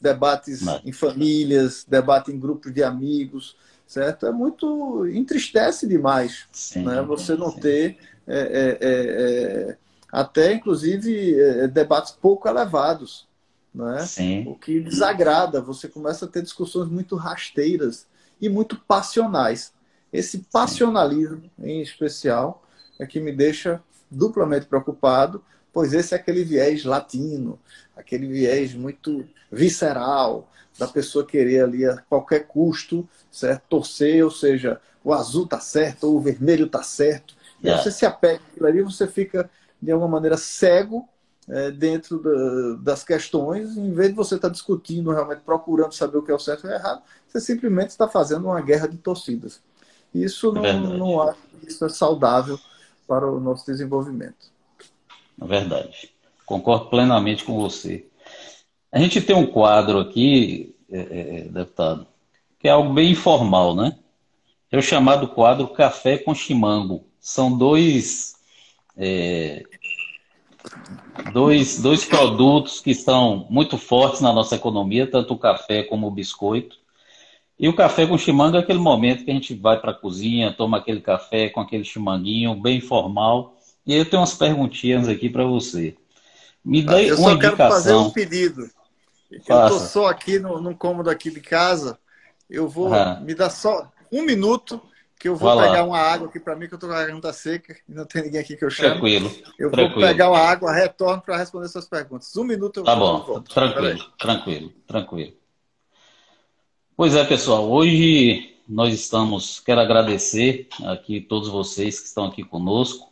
[0.00, 0.82] debates Mas...
[0.84, 3.56] em famílias, debate em grupos de amigos,
[3.86, 4.26] certo?
[4.26, 7.00] É muito entristece demais, sim, né?
[7.02, 7.60] Você não sim.
[7.60, 9.76] ter é, é, é, é
[10.10, 13.26] até inclusive é, debates pouco elevados,
[13.74, 14.04] né?
[14.04, 14.46] Sim.
[14.46, 18.06] O que desagrada, você começa a ter discussões muito rasteiras
[18.38, 19.72] e muito passionais.
[20.12, 22.62] Esse passionalismo, em especial,
[22.98, 27.58] é que me deixa duplamente preocupado, pois esse é aquele viés latino,
[27.96, 30.48] aquele viés muito visceral,
[30.78, 33.62] da pessoa querer ali a qualquer custo, certo?
[33.68, 37.34] Torcer, ou seja, o azul tá certo ou o vermelho tá certo.
[37.62, 37.82] E yeah.
[37.82, 41.08] você se apega àquilo ali, você fica de alguma maneira cego
[41.48, 46.18] é, dentro da, das questões, em vez de você estar tá discutindo, realmente procurando saber
[46.18, 48.96] o que é o certo e o errado, você simplesmente está fazendo uma guerra de
[48.96, 49.60] torcidas.
[50.14, 52.58] Isso não, é não acho que isso é saudável
[53.06, 54.52] para o nosso desenvolvimento.
[55.38, 56.10] Verdade.
[56.44, 58.06] Concordo plenamente com você.
[58.90, 62.06] A gente tem um quadro aqui, é, é, é deputado,
[62.58, 63.98] que é algo bem informal, né?
[64.70, 67.04] É o chamado quadro Café com Chimango.
[67.20, 68.34] São dois
[68.96, 69.62] é,
[71.32, 76.10] dois, dois produtos que estão muito fortes na nossa economia, tanto o café como o
[76.10, 76.76] biscoito.
[77.62, 80.52] E o café com chimanga é aquele momento que a gente vai para a cozinha,
[80.52, 83.56] toma aquele café com aquele chimanguinho bem formal.
[83.86, 85.94] E aí eu tenho umas perguntinhas aqui para você.
[86.64, 87.30] Me dê eu uma indicação.
[87.30, 88.68] Eu só quero fazer um pedido.
[89.46, 89.52] Faça.
[89.52, 91.96] Eu estou só aqui no, no cômodo aqui de casa.
[92.50, 94.82] Eu vou me dar só um minuto
[95.16, 97.32] que eu vou pegar uma água aqui para mim, que eu estou com a garganta
[97.32, 98.90] seca e não tem ninguém aqui que eu chame.
[98.90, 99.30] Tranquilo.
[99.56, 100.00] Eu tranquilo.
[100.00, 102.36] vou pegar uma água, retorno para responder suas perguntas.
[102.36, 105.41] Um minuto eu Tá bom, tranquilo, tranquilo, tranquilo.
[106.94, 113.10] Pois é, pessoal, hoje nós estamos, quero agradecer aqui todos vocês que estão aqui conosco.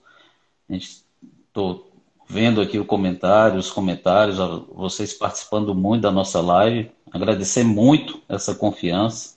[0.69, 1.90] Estou
[2.29, 4.37] vendo aqui o comentário, os comentários,
[4.75, 6.90] vocês participando muito da nossa live.
[7.11, 9.37] Agradecer muito essa confiança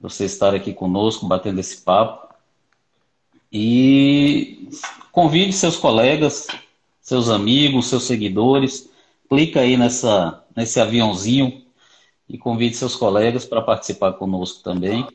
[0.00, 2.34] você estar aqui conosco, batendo esse papo.
[3.52, 4.70] E
[5.12, 6.46] convide seus colegas,
[6.98, 8.88] seus amigos, seus seguidores.
[9.28, 11.65] Clica aí nessa, nesse aviãozinho
[12.28, 15.06] e convide seus colegas para participar conosco também.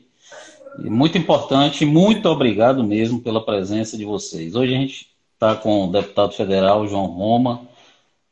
[0.78, 4.54] E muito importante, muito obrigado mesmo pela presença de vocês.
[4.54, 7.62] Hoje a gente está com o deputado federal João Roma,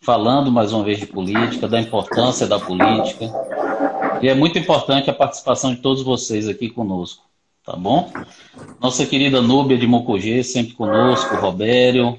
[0.00, 3.30] falando mais uma vez de política, da importância da política,
[4.22, 7.24] e é muito importante a participação de todos vocês aqui conosco,
[7.64, 8.10] tá bom?
[8.80, 12.18] Nossa querida Núbia de Mocogê, sempre conosco, Robério,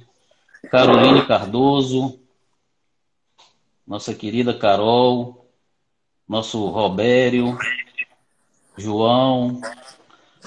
[0.70, 2.20] Caroline Cardoso,
[3.88, 5.41] nossa querida Carol,
[6.32, 7.58] nosso Robério,
[8.78, 9.60] João.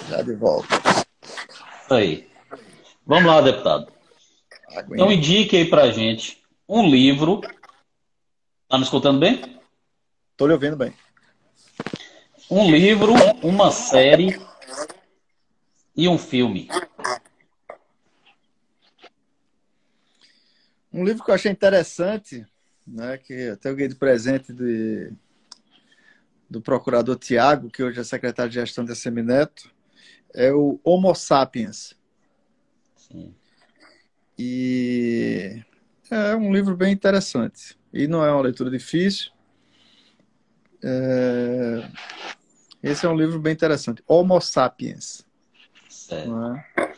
[0.09, 0.69] Já de volta.
[1.83, 2.29] Isso aí.
[3.07, 3.93] Vamos lá, deputado.
[4.91, 7.41] Então indique aí pra gente um livro.
[8.69, 9.61] Tá me escutando bem?
[10.33, 10.93] Estou lhe ouvindo bem
[12.51, 14.39] um livro, uma série
[15.97, 16.69] e um filme.
[20.93, 22.47] Um livro que eu achei interessante,
[22.87, 25.11] né, que até eu ganhei de presente de,
[26.49, 29.71] do procurador Tiago, que hoje é secretário de gestão da Semineto,
[30.35, 31.95] é o Homo Sapiens.
[32.97, 33.35] Sim.
[34.39, 35.63] E
[36.11, 37.79] é um livro bem interessante.
[37.93, 39.31] E não é uma leitura difícil.
[40.83, 41.89] É...
[42.83, 44.03] Esse é um livro bem interessante.
[44.07, 45.25] Homo Sapiens.
[45.89, 46.55] Sério.
[46.77, 46.95] É?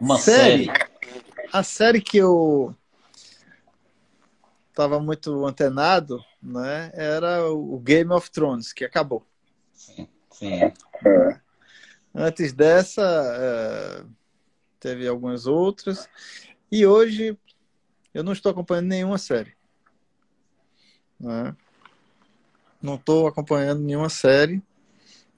[0.00, 0.88] Uma série, série.
[1.52, 2.74] A série que eu
[4.72, 9.24] estava muito antenado, né, era o Game of Thrones, que acabou.
[9.74, 10.60] Sim, sim.
[10.62, 11.40] É.
[12.14, 14.04] Antes dessa, é,
[14.80, 16.08] teve algumas outras.
[16.70, 17.38] E hoje
[18.14, 19.54] eu não estou acompanhando nenhuma série.
[21.20, 21.54] Né?
[22.80, 24.62] Não estou acompanhando nenhuma série.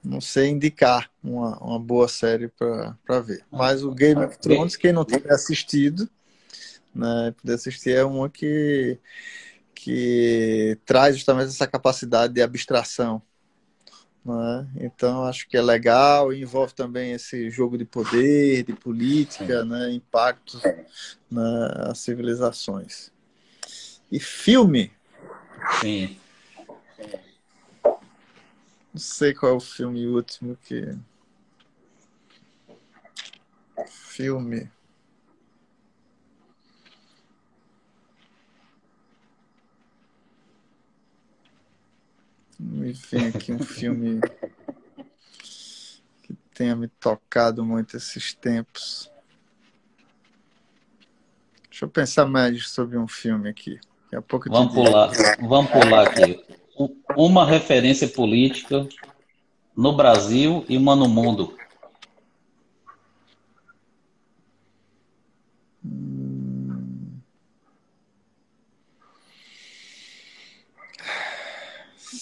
[0.03, 3.43] Não sei indicar uma, uma boa série para ver.
[3.51, 6.09] Mas o Game of Thrones, quem não tiver assistido,
[6.95, 8.97] né, poder assistir é uma que,
[9.75, 13.21] que traz justamente essa capacidade de abstração.
[14.23, 14.67] Né?
[14.77, 19.91] Então, acho que é legal, envolve também esse jogo de poder, de política, né?
[19.91, 20.63] impactos
[21.29, 23.11] nas né, civilizações.
[24.11, 24.91] E filme?
[25.79, 26.17] Sim.
[28.93, 30.97] Não sei qual é o filme último que.
[33.87, 34.71] Filme.
[42.59, 44.21] Me vem aqui um filme
[46.23, 49.11] que tenha me tocado muito esses tempos.
[51.69, 53.79] Deixa eu pensar mais sobre um filme aqui.
[54.03, 56.43] Daqui a pouco vamos pular, vamos pular aqui
[57.17, 58.87] uma referência política
[59.75, 61.57] no Brasil e uma no mundo?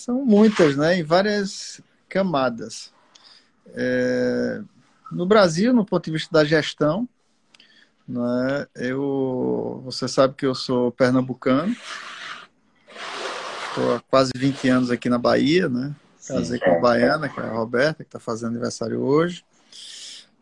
[0.04, 0.98] São muitas, né?
[0.98, 2.92] Em várias camadas.
[3.68, 4.62] É...
[5.10, 7.08] No Brasil, no ponto de vista da gestão,
[8.06, 8.68] né?
[8.76, 11.74] eu, você sabe que eu sou pernambucano,
[13.70, 15.96] Estou há quase 20 anos aqui na Bahia, né?
[16.28, 16.66] Casei Sim.
[16.66, 19.46] com a baiana, que é a Roberta, que está fazendo aniversário hoje.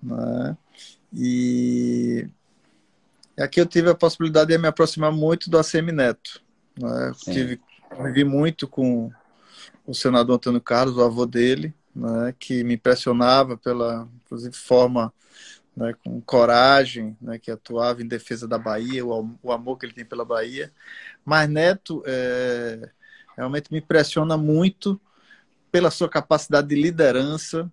[0.01, 0.57] Né?
[1.13, 2.27] E
[3.39, 6.41] aqui eu tive a possibilidade de me aproximar muito do ACM Neto.
[6.79, 7.11] Né?
[7.23, 7.61] Tive,
[8.03, 9.11] vivi muito com
[9.85, 12.33] o senador Antônio Carlos, o avô dele, né?
[12.39, 15.13] que me impressionava pela, inclusive, forma
[15.75, 19.93] né, com coragem, né, que atuava em defesa da Bahia, o, o, amor que ele
[19.93, 20.71] tem pela Bahia.
[21.23, 22.89] Mas Neto é,
[23.37, 24.99] realmente me impressiona muito
[25.71, 27.71] pela sua capacidade de liderança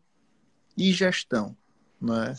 [0.76, 1.56] e gestão.
[2.00, 2.34] Né?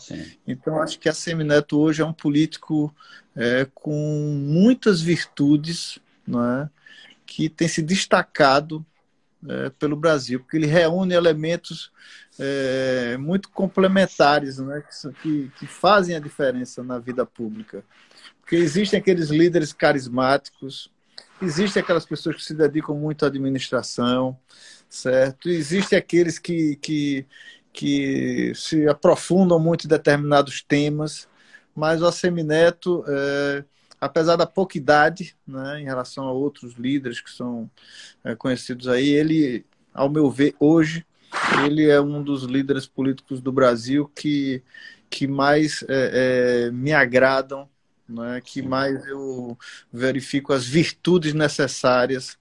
[0.46, 2.94] Então, acho que a Semineto hoje é um político
[3.36, 3.92] é, com
[4.40, 6.70] muitas virtudes né,
[7.26, 8.84] que tem se destacado
[9.48, 11.90] é, pelo Brasil, porque ele reúne elementos
[12.38, 14.82] é, muito complementares né,
[15.22, 17.84] que, que fazem a diferença na vida pública.
[18.40, 20.90] Porque existem aqueles líderes carismáticos,
[21.42, 24.38] Existem aquelas pessoas que se dedicam muito à administração,
[24.90, 25.48] certo?
[25.48, 27.26] Existem aqueles que, que,
[27.72, 31.26] que se aprofundam muito em determinados temas,
[31.74, 33.64] mas o Assemineto, é,
[34.00, 37.70] apesar da pouca idade, né, em relação a outros líderes que são
[38.24, 41.04] é, conhecidos aí, ele, ao meu ver, hoje,
[41.64, 44.62] ele é um dos líderes políticos do Brasil que,
[45.08, 47.68] que mais é, é me agradam
[48.10, 49.56] né, que mais eu
[49.92, 52.36] verifico as virtudes necessárias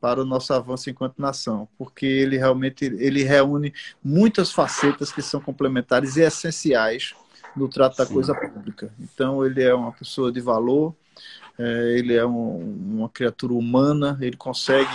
[0.00, 5.40] para o nosso avanço enquanto nação, porque ele realmente ele reúne muitas facetas que são
[5.40, 7.14] complementares e essenciais
[7.56, 8.14] no trato da Sim.
[8.14, 8.92] coisa pública.
[9.00, 10.94] Então ele é uma pessoa de valor,
[11.58, 12.58] ele é um,
[12.96, 14.90] uma criatura humana, ele consegue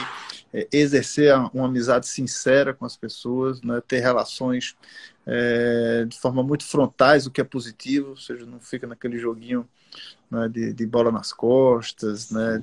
[0.53, 4.75] é, exercer uma amizade sincera com as pessoas, né, ter relações
[5.25, 9.67] é, de forma muito frontais, o que é positivo, ou seja, não fica naquele joguinho
[10.29, 12.61] né, de, de, bola nas costas, né,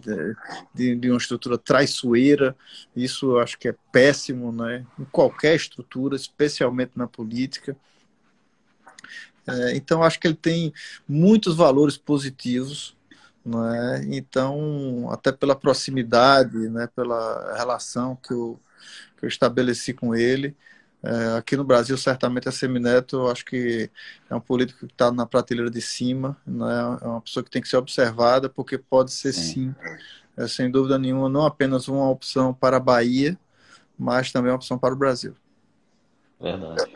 [0.74, 2.56] de, de, uma estrutura traiçoeira.
[2.94, 7.76] Isso eu acho que é péssimo né, em qualquer estrutura, especialmente na política.
[9.46, 10.72] É, então, acho que ele tem
[11.08, 12.95] muitos valores positivos.
[13.46, 18.58] Né, então, até pela proximidade, né, pela relação que eu,
[19.16, 20.56] que eu estabeleci com ele,
[21.00, 23.88] é, aqui no Brasil, certamente, a Semineto, eu acho que
[24.28, 26.98] é um político que está na prateleira de cima, né?
[27.00, 29.72] é uma pessoa que tem que ser observada, porque pode ser, sim,
[30.36, 33.38] é, sem dúvida nenhuma, não apenas uma opção para a Bahia,
[33.96, 35.36] mas também uma opção para o Brasil.
[36.40, 36.92] Verdade.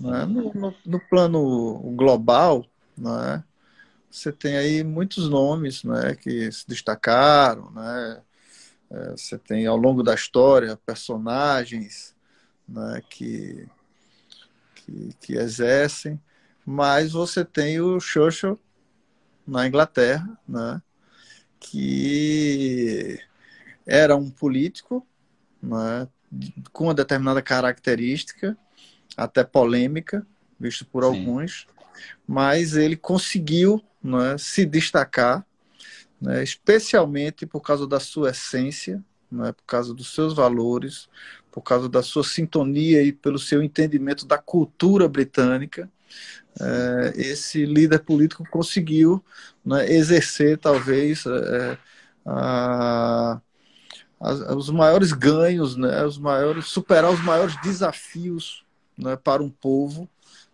[0.00, 0.24] Né?
[0.24, 2.64] No, no, no, plano global,
[2.96, 3.44] né?
[4.12, 6.14] Você tem aí muitos nomes né?
[6.14, 8.22] que se destacaram, né?
[8.90, 12.14] É, você tem ao longo da história personagens
[12.68, 13.66] né, que,
[14.74, 16.20] que, que, exercem,
[16.64, 18.60] mas você tem o Churchill
[19.46, 20.82] na Inglaterra, né,
[21.58, 23.18] que
[23.86, 25.06] era um político
[25.62, 26.06] né,
[26.70, 28.56] com uma determinada característica,
[29.16, 30.26] até polêmica,
[30.60, 31.08] visto por Sim.
[31.08, 31.66] alguns,
[32.26, 35.44] mas ele conseguiu né, se destacar,
[36.20, 41.08] né, especialmente por causa da sua essência, né, por causa dos seus valores,
[41.50, 45.90] por causa da sua sintonia e pelo seu entendimento da cultura britânica,
[46.60, 49.24] é, esse líder político conseguiu
[49.64, 51.78] né, exercer talvez é,
[52.26, 53.40] a,
[54.20, 58.64] a, os maiores ganhos, né, os maiores, superar os maiores desafios
[58.98, 60.08] né, para um povo,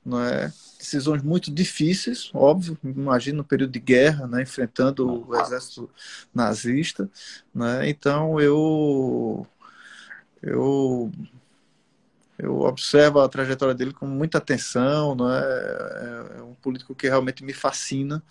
[0.05, 5.91] né, decisões muito difíceis, óbvio, imagina no período de guerra, né, enfrentando o exército
[6.35, 7.09] nazista,
[7.55, 9.47] né, então eu
[10.43, 11.11] eu
[12.39, 15.41] eu observo a trajetória dele com muita atenção, né?
[15.43, 18.23] É, é um político que realmente me fascina,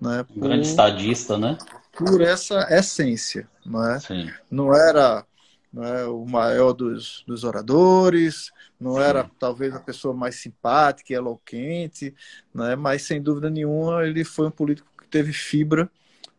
[0.00, 0.24] né?
[0.24, 1.56] Por, um grande estadista, né?
[1.92, 4.00] Por essa essência, não é?
[4.00, 4.28] Sim.
[4.50, 5.24] Não era
[5.72, 9.00] não é, o maior dos, dos oradores, não Sim.
[9.00, 12.14] era talvez a pessoa mais simpática e eloquente,
[12.54, 12.76] né?
[12.76, 15.90] Mas sem dúvida nenhuma ele foi um político que teve fibra,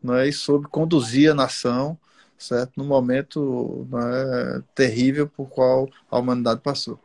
[0.03, 0.27] né?
[0.27, 1.97] E soube conduzir a nação
[2.43, 2.73] certo?
[2.75, 6.99] No momento né, terrível por qual a humanidade passou.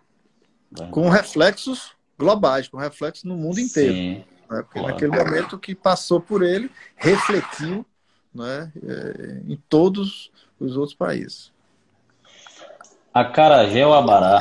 [0.79, 0.87] É.
[0.87, 3.95] Com reflexos globais, com reflexos no mundo inteiro.
[3.95, 4.63] Sim, né?
[4.63, 4.89] Porque claro.
[4.89, 7.87] naquele momento que passou por ele, refletiu
[8.35, 11.53] né, é, em todos os outros países.
[13.13, 14.41] Acarajé ou Abará?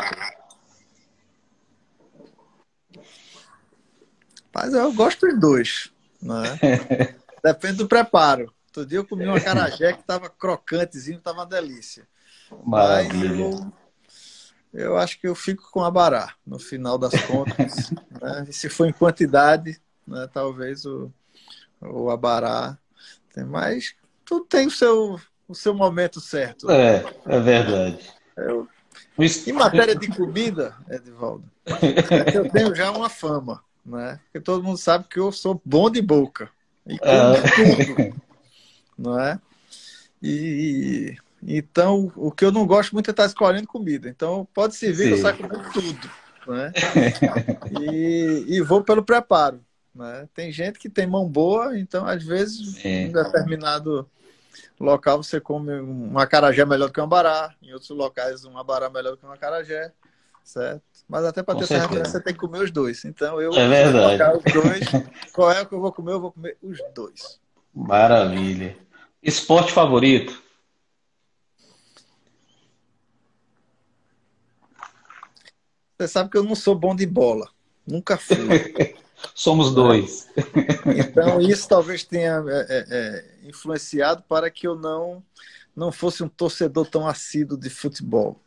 [4.53, 5.91] Mas eu gosto dos dois.
[6.21, 6.59] Né?
[7.43, 8.53] Depende do preparo.
[8.67, 12.07] Outro dia eu comi uma carajé que estava crocantezinho, estava uma delícia.
[12.63, 13.29] Maravilha.
[13.29, 13.71] Mas
[14.73, 17.91] eu, eu acho que eu fico com a bará, no final das contas.
[18.21, 18.45] né?
[18.49, 21.11] E se for em quantidade, né, talvez o,
[21.81, 22.77] o abará.
[23.45, 23.93] Mais.
[24.25, 26.71] Tudo tem o seu, o seu momento certo.
[26.71, 28.16] É, é verdade.
[28.37, 28.67] Eu,
[29.19, 34.19] em matéria de comida, Edivaldo, é eu tenho já uma fama, né?
[34.25, 36.49] Porque todo mundo sabe que eu sou bom de boca.
[36.85, 37.41] E como é.
[37.41, 38.21] tudo
[38.97, 39.39] não é?
[40.21, 44.09] E então o que eu não gosto muito é estar escolhendo comida.
[44.09, 46.09] Então pode se ver que eu saio comendo tudo,
[46.47, 46.73] né?
[47.79, 49.61] e, e vou pelo preparo.
[49.93, 50.27] Né?
[50.33, 54.09] Tem gente que tem mão boa, então às vezes em determinado
[54.79, 58.89] local você come um acarajé melhor do que um abará, em outros locais um abará
[58.89, 59.91] melhor do que um acarajé,
[60.43, 60.83] certo?
[61.07, 61.83] Mas até para ter certeza.
[61.83, 63.05] essa referência você tem que comer os dois.
[63.05, 64.37] Então eu é verdade.
[64.37, 64.85] os dois.
[65.31, 66.13] Qual é o que eu vou comer?
[66.13, 67.39] Eu vou comer os dois.
[67.73, 68.77] Maravilha.
[69.23, 70.41] Esporte favorito?
[75.97, 77.49] Você sabe que eu não sou bom de bola.
[77.85, 78.37] Nunca fui.
[79.33, 80.27] Somos dois.
[80.85, 85.23] Então, isso talvez tenha é, é, é, influenciado para que eu não,
[85.75, 88.39] não fosse um torcedor tão assíduo de futebol.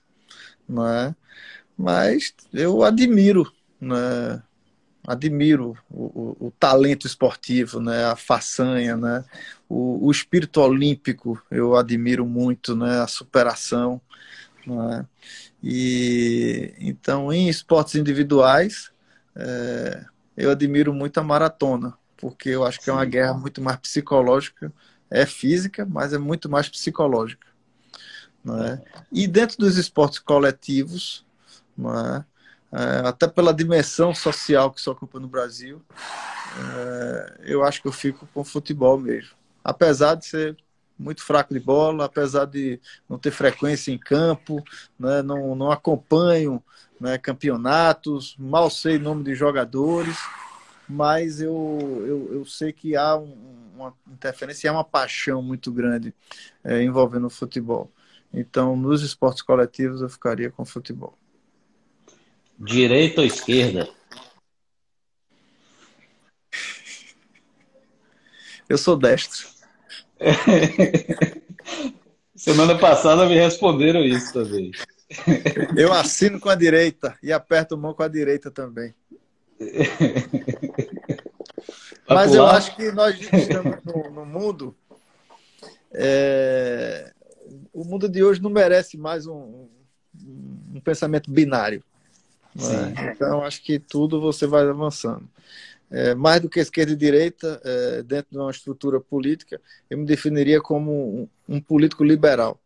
[0.68, 1.14] Não é?
[1.76, 3.50] Mas eu admiro
[3.80, 4.42] né,
[5.06, 9.24] admiro o, o, o, talento esportivo, né, a façanha, né,
[9.68, 14.00] o, o, espírito olímpico eu admiro muito, né, a superação,
[14.66, 15.06] né,
[15.62, 18.90] e então em esportes individuais
[19.34, 20.04] é,
[20.42, 22.90] eu admiro muito a maratona, porque eu acho que Sim.
[22.92, 24.72] é uma guerra muito mais psicológica,
[25.10, 27.46] é física, mas é muito mais psicológica,
[28.44, 28.82] né,
[29.12, 31.26] e dentro dos esportes coletivos,
[31.76, 32.24] né,
[32.72, 35.82] é, até pela dimensão social que se ocupa no Brasil,
[36.56, 39.30] é, eu acho que eu fico com futebol mesmo.
[39.64, 40.56] Apesar de ser
[41.00, 42.78] muito fraco de bola, apesar de
[43.08, 44.62] não ter frequência em campo,
[44.98, 46.62] né, não, não acompanho
[47.00, 50.16] né, campeonatos, mal sei nome de jogadores,
[50.86, 53.34] mas eu, eu, eu sei que há um,
[53.74, 56.14] uma interferência e há uma paixão muito grande
[56.62, 57.90] é, envolvendo o futebol.
[58.32, 61.18] Então, nos esportes coletivos, eu ficaria com o futebol.
[62.58, 63.88] Direita ou esquerda?
[68.68, 69.59] Eu sou destro.
[72.36, 74.70] Semana passada me responderam isso também.
[75.76, 78.94] Eu assino com a direita e aperto mão com a direita também.
[82.08, 84.74] Mas eu acho que nós estamos no, no mundo.
[85.92, 87.12] É,
[87.72, 89.68] o mundo de hoje não merece mais um,
[90.74, 91.82] um pensamento binário.
[92.56, 93.12] É?
[93.12, 95.28] Então, acho que tudo você vai avançando.
[95.90, 100.06] É, mais do que esquerda e direita, é, dentro de uma estrutura política, eu me
[100.06, 102.60] definiria como um, um político liberal.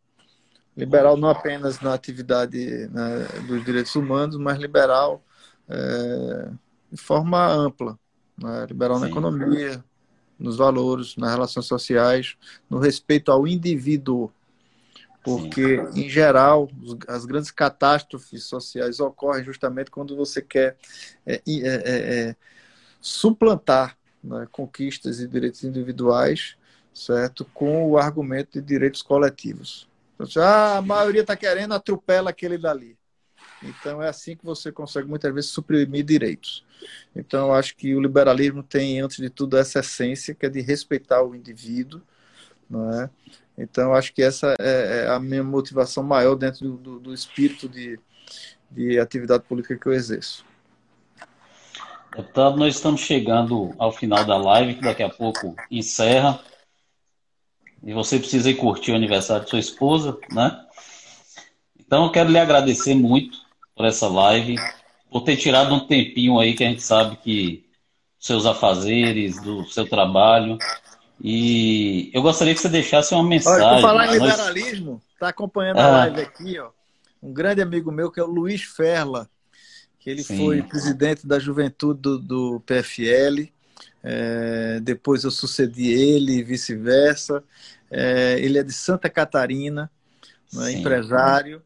[0.76, 5.24] Liberal não apenas na atividade né, dos direitos humanos, mas liberal
[5.68, 6.50] é,
[6.90, 7.98] de forma ampla.
[8.36, 8.66] Né?
[8.68, 9.02] Liberal Sim.
[9.02, 9.84] na economia,
[10.38, 12.36] nos valores, nas relações sociais,
[12.68, 14.32] no respeito ao indivíduo
[15.24, 16.04] porque, Sim.
[16.04, 16.70] em geral,
[17.08, 20.76] as grandes catástrofes sociais ocorrem justamente quando você quer
[21.24, 22.36] é, é, é, é,
[23.04, 26.56] suplantar né, conquistas e direitos individuais,
[26.94, 29.86] certo, com o argumento de direitos coletivos.
[30.18, 32.96] Então, ah, a maioria está querendo, atropela aquele dali.
[33.62, 36.64] Então, é assim que você consegue, muitas vezes, suprimir direitos.
[37.14, 40.62] Então, eu acho que o liberalismo tem, antes de tudo, essa essência, que é de
[40.62, 42.00] respeitar o indivíduo,
[42.70, 43.10] não é?
[43.58, 48.00] Então, acho que essa é, é a minha motivação maior dentro do, do espírito de,
[48.70, 50.42] de atividade política que eu exerço.
[52.16, 56.38] Deputado, nós estamos chegando ao final da live, que daqui a pouco encerra.
[57.82, 60.64] E você precisa ir curtir o aniversário de sua esposa, né?
[61.78, 63.36] Então, eu quero lhe agradecer muito
[63.74, 64.56] por essa live,
[65.10, 67.68] por ter tirado um tempinho aí que a gente sabe que
[68.18, 70.56] seus afazeres, do seu trabalho,
[71.20, 73.66] e eu gostaria que você deixasse uma mensagem.
[73.66, 75.90] Olha, falar em liberalismo, está acompanhando a ah.
[75.90, 76.70] live aqui, ó.
[77.22, 79.28] Um grande amigo meu que é o Luiz Ferla,
[80.04, 80.36] que ele Sim.
[80.36, 83.50] foi presidente da juventude do, do PFL.
[84.02, 87.42] É, depois eu sucedi ele e vice-versa.
[87.90, 89.90] É, ele é de Santa Catarina,
[90.52, 91.62] né, empresário,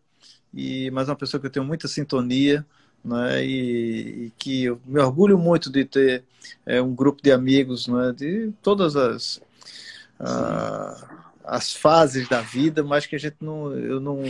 [0.54, 2.64] e mas uma pessoa que eu tenho muita sintonia.
[3.04, 6.24] Né, e, e, que eu me orgulho muito de ter
[6.66, 9.40] é, um grupo de amigos né, de todas as,
[11.44, 14.22] as fases da vida, mas que a gente não, eu não,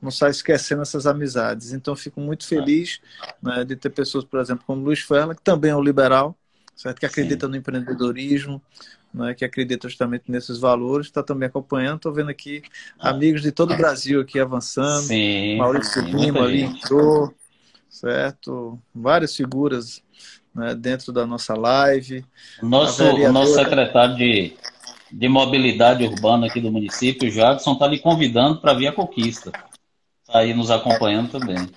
[0.00, 1.72] não sai esquecendo essas amizades.
[1.72, 3.00] Então, fico muito feliz
[3.42, 6.36] né, de ter pessoas, por exemplo, como Luiz Ferla, que também é um liberal,
[6.74, 7.00] certo?
[7.00, 7.52] que acredita Sim.
[7.52, 8.62] no empreendedorismo,
[9.12, 11.96] né, que acredita justamente nesses valores, está também acompanhando.
[11.96, 12.62] Estou vendo aqui
[12.98, 15.02] amigos de todo o Brasil aqui avançando.
[15.02, 17.34] Sim, Maurício Lima ali entrou,
[17.88, 18.78] certo?
[18.94, 20.02] Várias figuras
[20.54, 22.24] né, dentro da nossa live.
[22.62, 24.56] Nosso, o nosso secretário de,
[25.10, 29.52] de mobilidade urbana aqui do município, o Jadson, está lhe convidando para vir a conquista.
[30.30, 31.68] Está aí nos acompanhando também.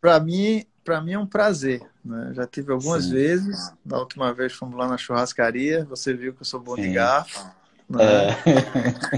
[0.00, 1.82] Para mim, para mim é um prazer.
[2.04, 2.30] Né?
[2.32, 3.14] Já tive algumas Sim.
[3.14, 3.72] vezes.
[3.84, 5.84] Na última vez fomos lá na churrascaria.
[5.86, 6.82] Você viu que eu sou bom Sim.
[6.82, 7.44] de garfo.
[7.90, 8.04] Né?
[8.04, 8.36] É.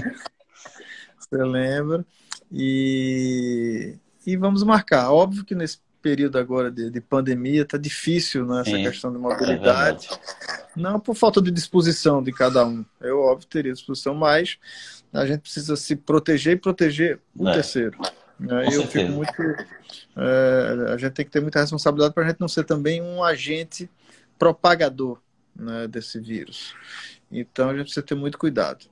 [1.19, 2.03] Você lembra?
[2.51, 3.95] E,
[4.25, 5.11] e vamos marcar.
[5.11, 10.09] Óbvio que nesse período agora de, de pandemia está difícil nessa né, questão de mobilidade.
[10.11, 12.83] É não por falta de disposição de cada um.
[12.99, 14.57] Eu, óbvio, teria disposição, mas
[15.13, 17.53] a gente precisa se proteger e proteger o é.
[17.53, 17.99] terceiro.
[18.39, 18.67] Né?
[18.67, 19.31] Eu fico muito.
[20.15, 23.23] É, a gente tem que ter muita responsabilidade para a gente não ser também um
[23.23, 23.89] agente
[24.37, 25.19] propagador
[25.55, 26.75] né, desse vírus.
[27.31, 28.85] Então a gente precisa ter muito cuidado.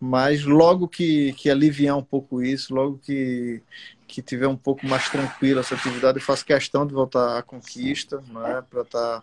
[0.00, 3.62] Mas logo que, que aliviar um pouco isso, logo que,
[4.06, 8.22] que tiver um pouco mais tranquila essa atividade, eu faço questão de voltar à conquista,
[8.28, 9.22] né, para estar tá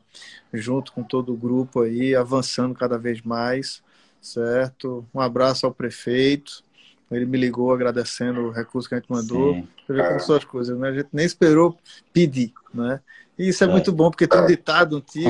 [0.54, 3.84] junto com todo o grupo aí, avançando cada vez mais,
[4.22, 5.06] certo?
[5.14, 6.64] Um abraço ao prefeito,
[7.12, 9.54] Ele me ligou agradecendo o recurso que a gente mandou.
[9.86, 10.90] Você vê como são as coisas, né?
[10.90, 11.78] A gente nem esperou
[12.14, 13.02] pedir, né?
[13.38, 13.70] E isso é, é.
[13.70, 15.30] muito bom, porque tem um ditado antigo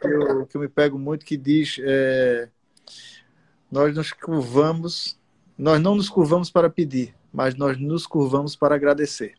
[0.00, 2.48] que eu, que eu me pego muito que diz é,
[3.70, 5.18] nós nos curvamos,
[5.56, 9.34] nós não nos curvamos para pedir, mas nós nos curvamos para agradecer.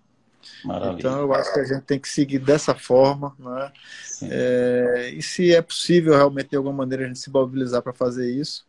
[0.63, 0.97] Maravilha.
[0.99, 3.35] Então, eu acho que a gente tem que seguir dessa forma.
[3.37, 3.71] Né?
[4.23, 8.31] É, e se é possível realmente, de alguma maneira, a gente se mobilizar para fazer
[8.31, 8.65] isso,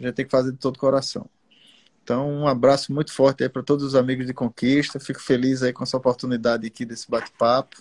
[0.00, 1.28] a gente tem que fazer de todo o coração.
[2.02, 4.98] Então, um abraço muito forte aí para todos os amigos de Conquista.
[4.98, 7.76] Fico feliz aí com essa oportunidade aqui desse bate-papo.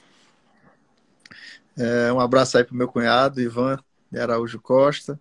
[1.77, 3.79] É, um abraço aí para o meu cunhado, Ivan
[4.11, 5.19] de Araújo Costa,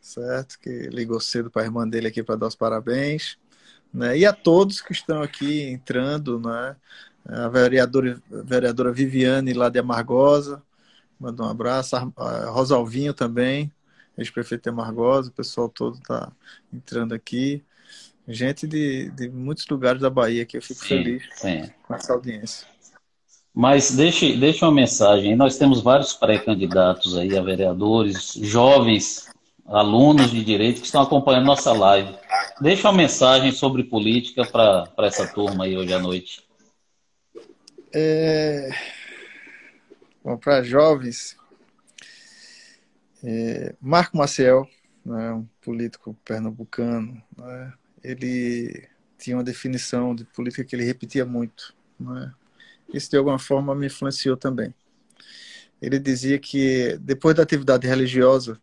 [0.00, 0.58] certo?
[0.58, 3.36] Que ligou cedo para a irmã dele aqui para dar os parabéns.
[3.92, 4.18] Né?
[4.18, 6.76] E a todos que estão aqui entrando, né?
[7.28, 10.62] a vereadora, a vereadora Viviane lá de Amargosa,
[11.18, 13.70] manda um abraço, a Rosalvinho também,
[14.16, 16.32] ex-prefeito de Amargosa, o pessoal todo está
[16.72, 17.64] entrando aqui.
[18.32, 21.68] Gente de, de muitos lugares da Bahia que eu fico sim, feliz sim.
[21.82, 22.64] com essa audiência.
[23.52, 25.34] Mas deixe, deixe uma mensagem.
[25.34, 29.28] Nós temos vários pré-candidatos aí a vereadores, jovens,
[29.66, 32.14] alunos de direito que estão acompanhando nossa live.
[32.60, 36.48] Deixa uma mensagem sobre política para essa turma aí hoje à noite.
[37.92, 38.70] É...
[40.22, 41.36] Bom, para jovens,
[43.24, 43.74] é...
[43.80, 44.68] Marco Maciel,
[45.04, 47.72] né, um político pernambucano, né,
[48.02, 48.88] ele
[49.18, 51.74] tinha uma definição de política que ele repetia muito.
[51.98, 52.32] Né?
[52.92, 54.74] Isso, de alguma forma, me influenciou também.
[55.80, 58.60] Ele dizia que, depois da atividade religiosa,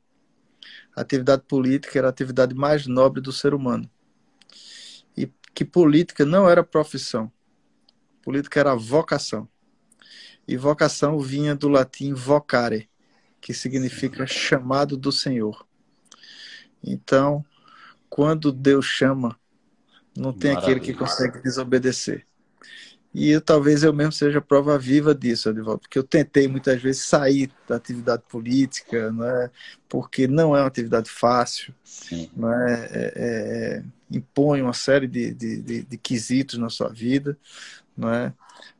[0.95, 3.89] a atividade política era a atividade mais nobre do ser humano.
[5.15, 7.31] E que política não era profissão,
[8.21, 9.47] política era vocação.
[10.47, 12.89] E vocação vinha do latim vocare,
[13.39, 15.67] que significa chamado do Senhor.
[16.83, 17.45] Então,
[18.09, 19.37] quando Deus chama,
[20.15, 20.77] não tem Maravilha.
[20.77, 22.25] aquele que consegue desobedecer.
[23.13, 27.03] E eu, talvez eu mesmo seja prova viva disso, Adivaldo, porque eu tentei muitas vezes
[27.03, 29.49] sair da atividade política, né,
[29.89, 31.73] porque não é uma atividade fácil,
[32.35, 37.37] né, é, é, é, impõe uma série de, de, de, de quesitos na sua vida,
[37.97, 38.33] né?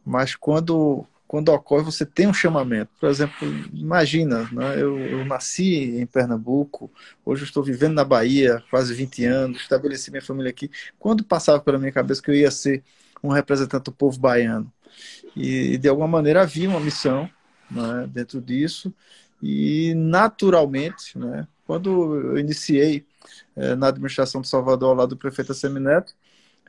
[0.05, 2.89] Mas quando quando ocorre, você tem um chamamento.
[2.99, 4.81] Por exemplo, imagina, né?
[4.81, 6.89] eu, eu, nasci em Pernambuco,
[7.25, 10.71] hoje estou vivendo na Bahia, quase 20 anos, estabeleci minha família aqui.
[10.97, 12.83] Quando passava pela minha cabeça que eu ia ser
[13.21, 14.71] um representante do povo baiano?
[15.35, 17.29] E, de alguma maneira, havia uma missão
[17.69, 18.93] né, dentro disso,
[19.43, 23.05] e naturalmente, né, quando eu iniciei
[23.55, 26.13] eh, na administração de Salvador, lá do prefeito Semineto,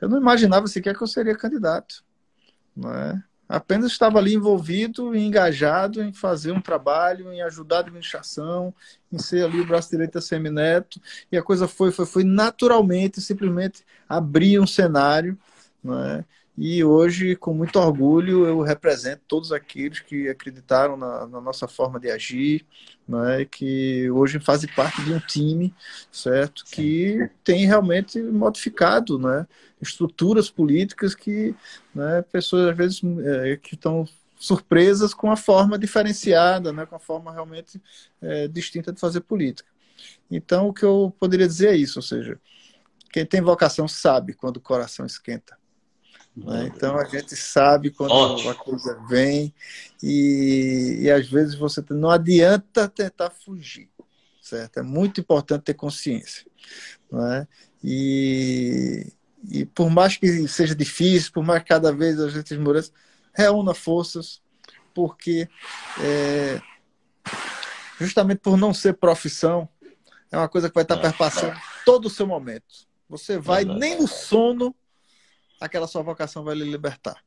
[0.01, 2.03] eu não imaginava sequer que eu seria candidato.
[2.75, 3.23] Né?
[3.49, 8.71] Apenas estava ali envolvido e engajado em fazer um trabalho, em ajudar a administração,
[9.11, 11.01] em ser ali o braço direito da Semineto.
[11.31, 15.35] E a coisa foi, foi, foi naturalmente, simplesmente abrir um cenário.
[15.83, 16.23] Né?
[16.61, 21.97] E hoje, com muito orgulho, eu represento todos aqueles que acreditaram na, na nossa forma
[21.97, 22.65] de agir,
[23.07, 25.73] né, que hoje fazem parte de um time,
[26.11, 26.65] certo?
[26.69, 29.47] Que tem realmente modificado, né,
[29.81, 31.55] estruturas políticas que,
[31.95, 34.05] né, pessoas às vezes é, que estão
[34.37, 37.81] surpresas com a forma diferenciada, né, com a forma realmente
[38.21, 39.69] é, distinta de fazer política.
[40.29, 42.37] Então, o que eu poderia dizer é isso, ou seja,
[43.13, 45.57] quem tem vocação sabe quando o coração esquenta.
[46.45, 46.71] Né?
[46.73, 48.49] Então a gente sabe quando Ótimo.
[48.49, 49.53] a coisa vem
[50.01, 53.89] e, e às vezes você não adianta tentar fugir,
[54.41, 54.79] certo?
[54.79, 56.45] É muito importante ter consciência,
[57.11, 57.47] né?
[57.83, 59.11] E,
[59.49, 62.91] e por mais que seja difícil, por mais que cada vez a gente esmoreça,
[63.33, 64.41] reúna forças,
[64.93, 65.47] porque
[66.01, 66.61] é,
[67.99, 69.67] justamente por não ser profissão,
[70.31, 71.01] é uma coisa que vai estar é.
[71.01, 72.87] perpassando todo o seu momento.
[73.09, 74.75] Você vai, nem no sono,
[75.59, 77.23] aquela sua vocação vai lhe libertar.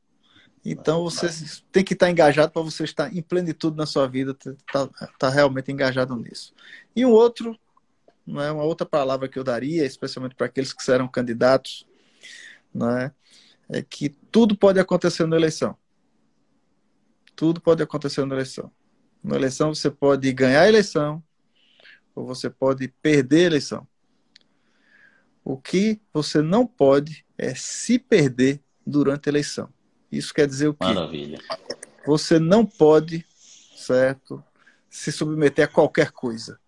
[0.65, 1.27] Então você
[1.71, 5.29] tem que estar engajado para você estar em plenitude na sua vida, estar tá, tá
[5.29, 6.53] realmente engajado nisso.
[6.95, 7.59] E um outro,
[8.25, 11.85] não é uma outra palavra que eu daria, especialmente para aqueles que serão candidatos,
[12.73, 13.11] não é,
[13.69, 15.77] é que tudo pode acontecer na eleição.
[17.35, 18.71] Tudo pode acontecer na eleição.
[19.21, 21.21] Na eleição você pode ganhar a eleição
[22.15, 23.87] ou você pode perder a eleição.
[25.43, 29.69] O que você não pode é se perder durante a eleição.
[30.11, 30.85] Isso quer dizer o quê?
[30.85, 31.39] Maravilha.
[32.05, 33.25] Você não pode,
[33.75, 34.43] certo,
[34.89, 36.59] se submeter a qualquer coisa.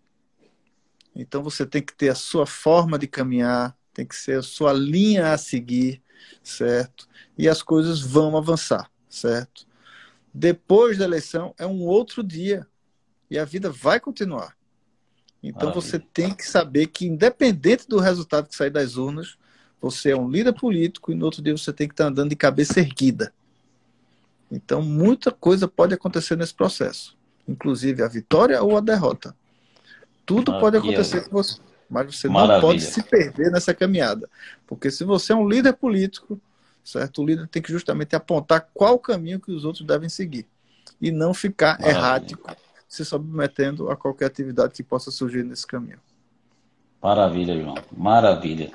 [1.16, 4.74] Então você tem que ter a sua forma de caminhar, tem que ser a sua
[4.74, 6.02] linha a seguir,
[6.44, 7.08] certo?
[7.38, 9.66] E as coisas vão avançar, certo?
[10.34, 12.68] Depois da eleição é um outro dia
[13.30, 14.58] e a vida vai continuar.
[15.48, 15.82] Então Maravilha.
[15.82, 19.38] você tem que saber que independente do resultado que sair das urnas,
[19.80, 22.36] você é um líder político e no outro dia você tem que estar andando de
[22.36, 23.32] cabeça erguida.
[24.52, 27.16] Então, muita coisa pode acontecer nesse processo,
[27.48, 29.36] inclusive a vitória ou a derrota.
[30.26, 32.56] Tudo ah, pode acontecer com você, mas você Maravilha.
[32.56, 34.28] não pode se perder nessa caminhada.
[34.66, 36.40] Porque se você é um líder político,
[36.84, 37.22] certo?
[37.22, 40.48] O líder tem que justamente apontar qual caminho que os outros devem seguir
[41.00, 41.98] e não ficar Maravilha.
[41.98, 42.56] errático,
[42.96, 46.00] se submetendo a qualquer atividade que possa surgir nesse caminho.
[47.02, 47.76] Maravilha, João.
[47.96, 48.72] Maravilha.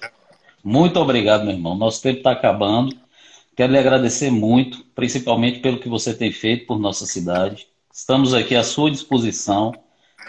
[0.62, 1.74] Muito obrigado, meu irmão.
[1.74, 2.94] Nosso tempo está acabando.
[3.56, 7.66] Quero lhe agradecer muito, principalmente pelo que você tem feito por nossa cidade.
[7.92, 9.72] Estamos aqui à sua disposição.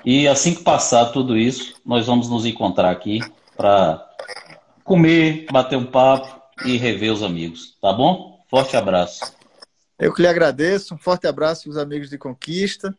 [0.04, 3.20] E assim que passar tudo isso, nós vamos nos encontrar aqui
[3.56, 4.04] para
[4.84, 7.78] comer, bater um papo e rever os amigos.
[7.82, 8.44] Tá bom?
[8.50, 9.34] Forte abraço.
[10.00, 10.96] Eu que lhe agradeço.
[10.96, 12.98] Um forte abraço para os amigos de Conquista.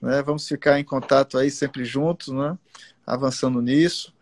[0.00, 0.22] Né?
[0.22, 2.56] Vamos ficar em contato aí sempre juntos, né?
[3.06, 4.12] avançando nisso.